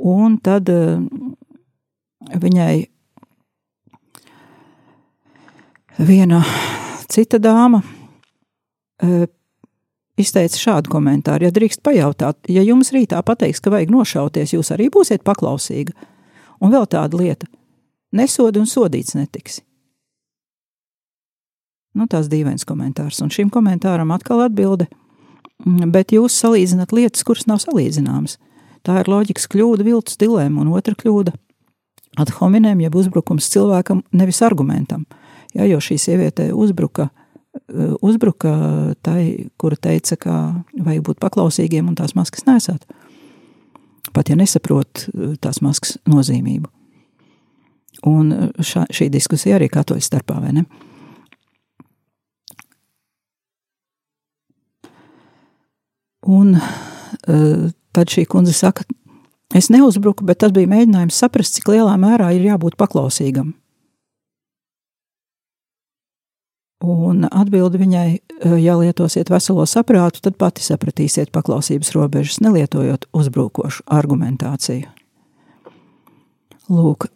Un 0.00 0.38
tad 0.42 0.70
viņai 2.30 2.74
viena 6.00 6.42
cita 7.10 7.38
dāma 7.42 7.82
izteica 10.20 10.60
šādu 10.60 10.92
komentāru. 10.92 11.46
Ja 11.46 11.54
drīkst 11.54 11.82
pajautāt, 11.86 12.38
ja 12.48 12.62
jums 12.66 12.92
rītā 12.94 13.20
pateiks, 13.26 13.62
ka 13.62 13.72
vajag 13.72 13.92
nošauties, 13.94 14.54
jūs 14.54 14.72
arī 14.76 14.90
būsiet 14.92 15.24
paklausīga. 15.26 15.96
Un 16.60 16.72
vēl 16.74 16.86
tāda 16.86 17.18
lieta- 17.18 17.48
nesodi 18.18 18.60
un 18.60 18.66
sodīts 18.66 19.16
netiksi. 19.16 19.62
Nu, 21.94 22.06
tās 22.06 22.28
dīvains 22.30 22.64
komentārs, 22.64 23.20
un 23.22 23.30
šim 23.30 23.50
komentāram 23.50 24.12
atkal 24.14 24.44
atbilde, 24.44 24.86
bet 25.66 26.12
jūs 26.14 26.36
salīdzināt 26.38 26.92
lietas, 26.92 27.24
kuras 27.26 27.48
nav 27.50 27.58
salīdzināmas. 27.58 28.36
Tā 28.86 29.00
ir 29.00 29.10
loģikas 29.10 29.48
kļūda, 29.50 29.84
viltus 29.84 30.16
dilēma, 30.16 30.60
un 30.60 30.68
otra 30.68 30.94
kļūda- 30.94 31.34
ad 32.22 32.30
hominem, 32.38 32.80
jeb 32.80 32.94
uzbrukums 32.94 33.50
cilvēkam, 33.50 34.02
nevis 34.12 34.40
argumentam. 34.40 35.04
Ja, 35.52 35.64
jo 35.64 35.78
šī 35.78 35.98
sieviete 35.98 36.52
uzbruka, 36.54 37.10
uzbruka 38.02 38.52
tai, 39.04 39.50
kura 39.60 39.76
teica, 39.76 40.16
ka 40.20 40.34
vajag 40.74 41.04
būt 41.06 41.22
paklausīgiem 41.22 41.88
un 41.90 41.96
tās 41.98 42.16
maskas 42.18 42.46
nesāt. 42.48 42.84
Pat 44.14 44.30
ja 44.30 44.36
nesaprot 44.38 45.06
eh, 45.06 45.34
tās 45.40 45.60
maskas 45.62 45.98
nozīmību. 46.10 46.70
Un 48.10 48.32
eh, 48.34 48.46
šā, 48.64 48.86
šī 48.90 49.10
diskusija 49.12 49.58
arī 49.60 49.70
katoļu 49.72 50.06
starpā, 50.06 50.40
vai 50.42 50.54
ne? 50.60 50.66
Un 56.30 56.56
Tad 57.90 58.12
šī 58.12 58.24
kundze 58.30 58.54
saka, 58.54 58.84
es 59.54 59.68
neuzbruku, 59.72 60.24
bet 60.26 60.40
tas 60.44 60.52
bija 60.54 60.70
mēģinājums 60.70 61.16
saprast, 61.22 61.56
cik 61.58 61.72
lielā 61.72 61.96
mērā 61.98 62.30
ir 62.36 62.46
jābūt 62.52 62.78
paklausīgam. 62.78 63.54
Un 66.80 67.26
atbildi 67.28 67.76
viņai, 67.82 68.08
ja 68.62 68.74
lietosiet 68.80 69.28
veselo 69.28 69.66
saprātu, 69.68 70.22
tad 70.24 70.38
pati 70.40 70.64
sapratīsiet 70.64 71.28
paklausības 71.34 71.92
robežas, 71.92 72.38
nelietojot 72.40 73.04
uzbrukošu 73.12 73.84
argumentāciju. 73.92 74.88
Lūk, 76.70 77.10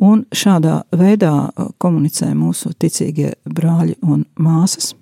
un 0.00 0.24
šādā 0.32 0.80
veidā 0.96 1.34
komunicē 1.78 2.32
mūsu 2.34 2.72
ticīgie 2.80 3.34
brāļi 3.44 3.98
un 4.02 4.24
māsas. 4.40 4.94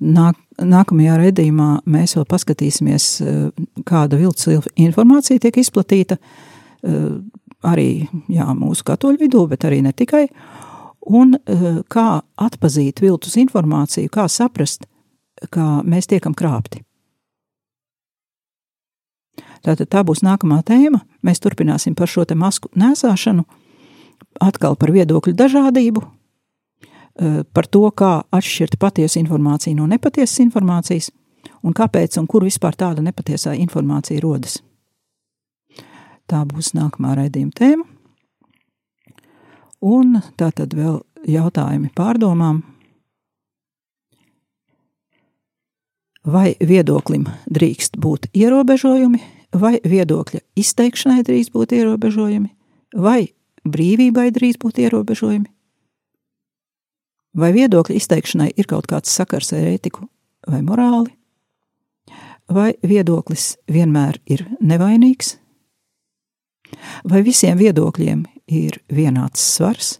Nāk, 0.00 0.38
nākamajā 0.56 1.18
redzējumā 1.20 1.68
mēs 1.84 2.16
vēl 2.16 2.24
paskatīsimies, 2.30 3.10
kāda 3.86 4.18
viltus 4.18 4.48
informācija 4.80 5.42
tiek 5.44 5.60
izplatīta 5.60 6.16
arī 7.66 8.08
jā, 8.30 8.46
mūsu 8.56 8.84
katoļu 8.86 9.20
vidū, 9.20 9.46
bet 9.50 9.66
arī 9.68 9.80
ne 9.84 9.92
tikai. 9.96 10.26
Un 11.10 11.34
kā 11.90 12.06
atzīt 12.36 13.00
viltus 13.00 13.38
informāciju, 13.40 14.10
kā 14.12 14.26
saprast, 14.28 14.84
kā 15.50 15.80
mēs 15.82 16.10
tiekam 16.12 16.36
krāpti. 16.36 16.84
Tātad 19.64 19.88
tā 19.92 20.04
būs 20.06 20.22
nākamā 20.24 20.60
tēma. 20.64 21.02
Mēs 21.24 21.40
turpināsim 21.40 21.96
par 21.96 22.08
šo 22.08 22.24
masku 22.36 22.68
nēsāšanu, 22.76 23.44
atkal 24.40 24.76
par 24.76 24.92
viedokļu 24.92 25.34
dažādību, 25.36 26.04
Eh, 27.20 27.42
par 27.52 27.66
to, 27.66 27.82
kā 27.92 28.22
atšķirt 28.32 28.78
patiesu 28.80 29.18
informāciju 29.20 29.76
no 29.76 29.86
nepatiesas 29.90 30.40
informācijas 30.44 31.10
un 31.66 31.74
kāpēc 31.76 32.16
un 32.16 32.28
kur 32.30 32.46
vispār 32.46 32.76
tāda 32.78 33.02
nepatiesā 33.04 33.52
informācija 33.60 34.22
rodas. 34.22 34.60
Tā 36.30 36.44
būs 36.46 36.72
nākamā 36.78 37.16
raidījuma 37.18 37.56
tēma. 37.58 37.86
Un 39.80 40.20
tā 40.38 40.50
tad 40.54 40.76
vēl 40.76 41.00
jautājumi 41.26 41.90
pārdomām. 41.96 42.62
Vai 46.30 46.52
viedoklim 46.60 47.24
drīkst 47.48 47.96
būt 47.98 48.28
ierobežojumi, 48.36 49.22
vai 49.56 49.78
viedokļa 49.80 50.42
izteikšanai 50.60 51.24
drīkst 51.24 51.54
būt 51.54 51.72
ierobežojumi, 51.78 52.50
vai 52.94 53.32
brīvībai 53.64 54.28
drīkst 54.36 54.60
būt 54.60 54.82
ierobežojumi, 54.84 55.48
Vai 57.36 57.52
viedokļa 57.54 57.94
izteikšanai 57.94 58.50
ir 58.58 58.66
kaut 58.66 58.88
kāds 58.90 59.12
sakars 59.14 59.52
ar 59.54 59.68
ētiku 59.70 60.08
vai 60.50 60.64
morāli? 60.66 61.12
Vai 62.50 62.72
viedoklis 62.82 63.54
vienmēr 63.70 64.18
ir 64.26 64.42
nevainīgs? 64.58 65.36
Vai 67.04 67.22
visiem 67.26 67.58
viedokļiem 67.58 68.24
ir 68.46 68.80
vienāds 68.92 69.42
svars? 69.56 69.98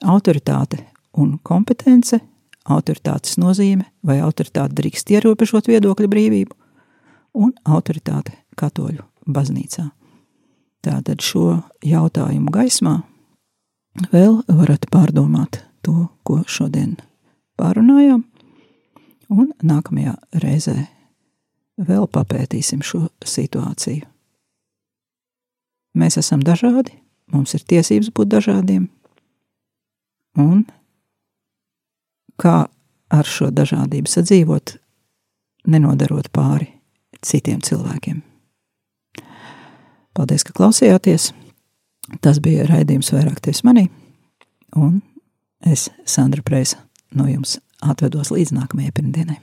Autoritāte 0.00 0.86
un 1.20 1.36
kompetence, 1.42 2.20
autoritātes 2.64 3.36
nozīme, 3.40 3.84
vai 4.06 4.20
autoritāte 4.24 4.76
drīkst 4.78 5.12
ierobežot 5.12 5.68
viedokļu 5.68 6.08
brīvību, 6.08 6.56
un 7.34 7.52
autoritāte 7.64 8.34
katoļu 8.56 9.04
baznīcā. 9.28 9.90
Tātad 10.80 11.20
šo 11.20 11.60
jautājumu 11.84 12.52
gaismā 12.54 13.00
vēl 14.12 14.40
varat 14.48 14.86
pārdomāt 14.92 15.60
to, 15.84 16.08
ko 16.24 16.40
šodien 16.48 16.96
pārunājām, 17.60 18.24
un 19.30 19.52
nākamajā 19.60 20.16
reizē 20.40 20.78
vēl 21.80 22.06
papētīsim 22.12 22.82
šo 22.84 23.06
situāciju. 23.26 24.06
Mēs 25.98 26.18
esam 26.20 26.42
dažādi, 26.46 26.94
mums 27.32 27.54
ir 27.56 27.64
tiesības 27.66 28.12
būt 28.14 28.30
dažādiem, 28.36 28.86
un 30.38 30.62
kā 32.40 32.68
ar 33.10 33.26
šo 33.26 33.50
dažādību 33.50 34.10
sadzīvot, 34.10 34.76
nenodarot 35.66 36.30
pāri 36.32 36.70
citiem 37.26 37.60
cilvēkiem. 37.64 38.22
Paldies, 40.16 40.46
ka 40.46 40.54
klausījāties! 40.56 41.30
Tas 42.24 42.40
bija 42.42 42.64
raidījums 42.66 43.12
vairāk 43.14 43.38
ties 43.44 43.60
manī, 43.62 43.84
un 44.74 44.98
es, 45.62 45.88
Sandra 46.08 46.42
Prēsa, 46.42 46.80
no 47.14 47.28
jums 47.30 47.60
atvedos 47.86 48.32
līdz 48.34 48.56
nākamajai 48.56 48.94
pirmdienai. 48.96 49.38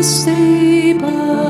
Mīlestības 0.00 1.02
vēl 1.04 1.04
spēlēt. 1.04 1.49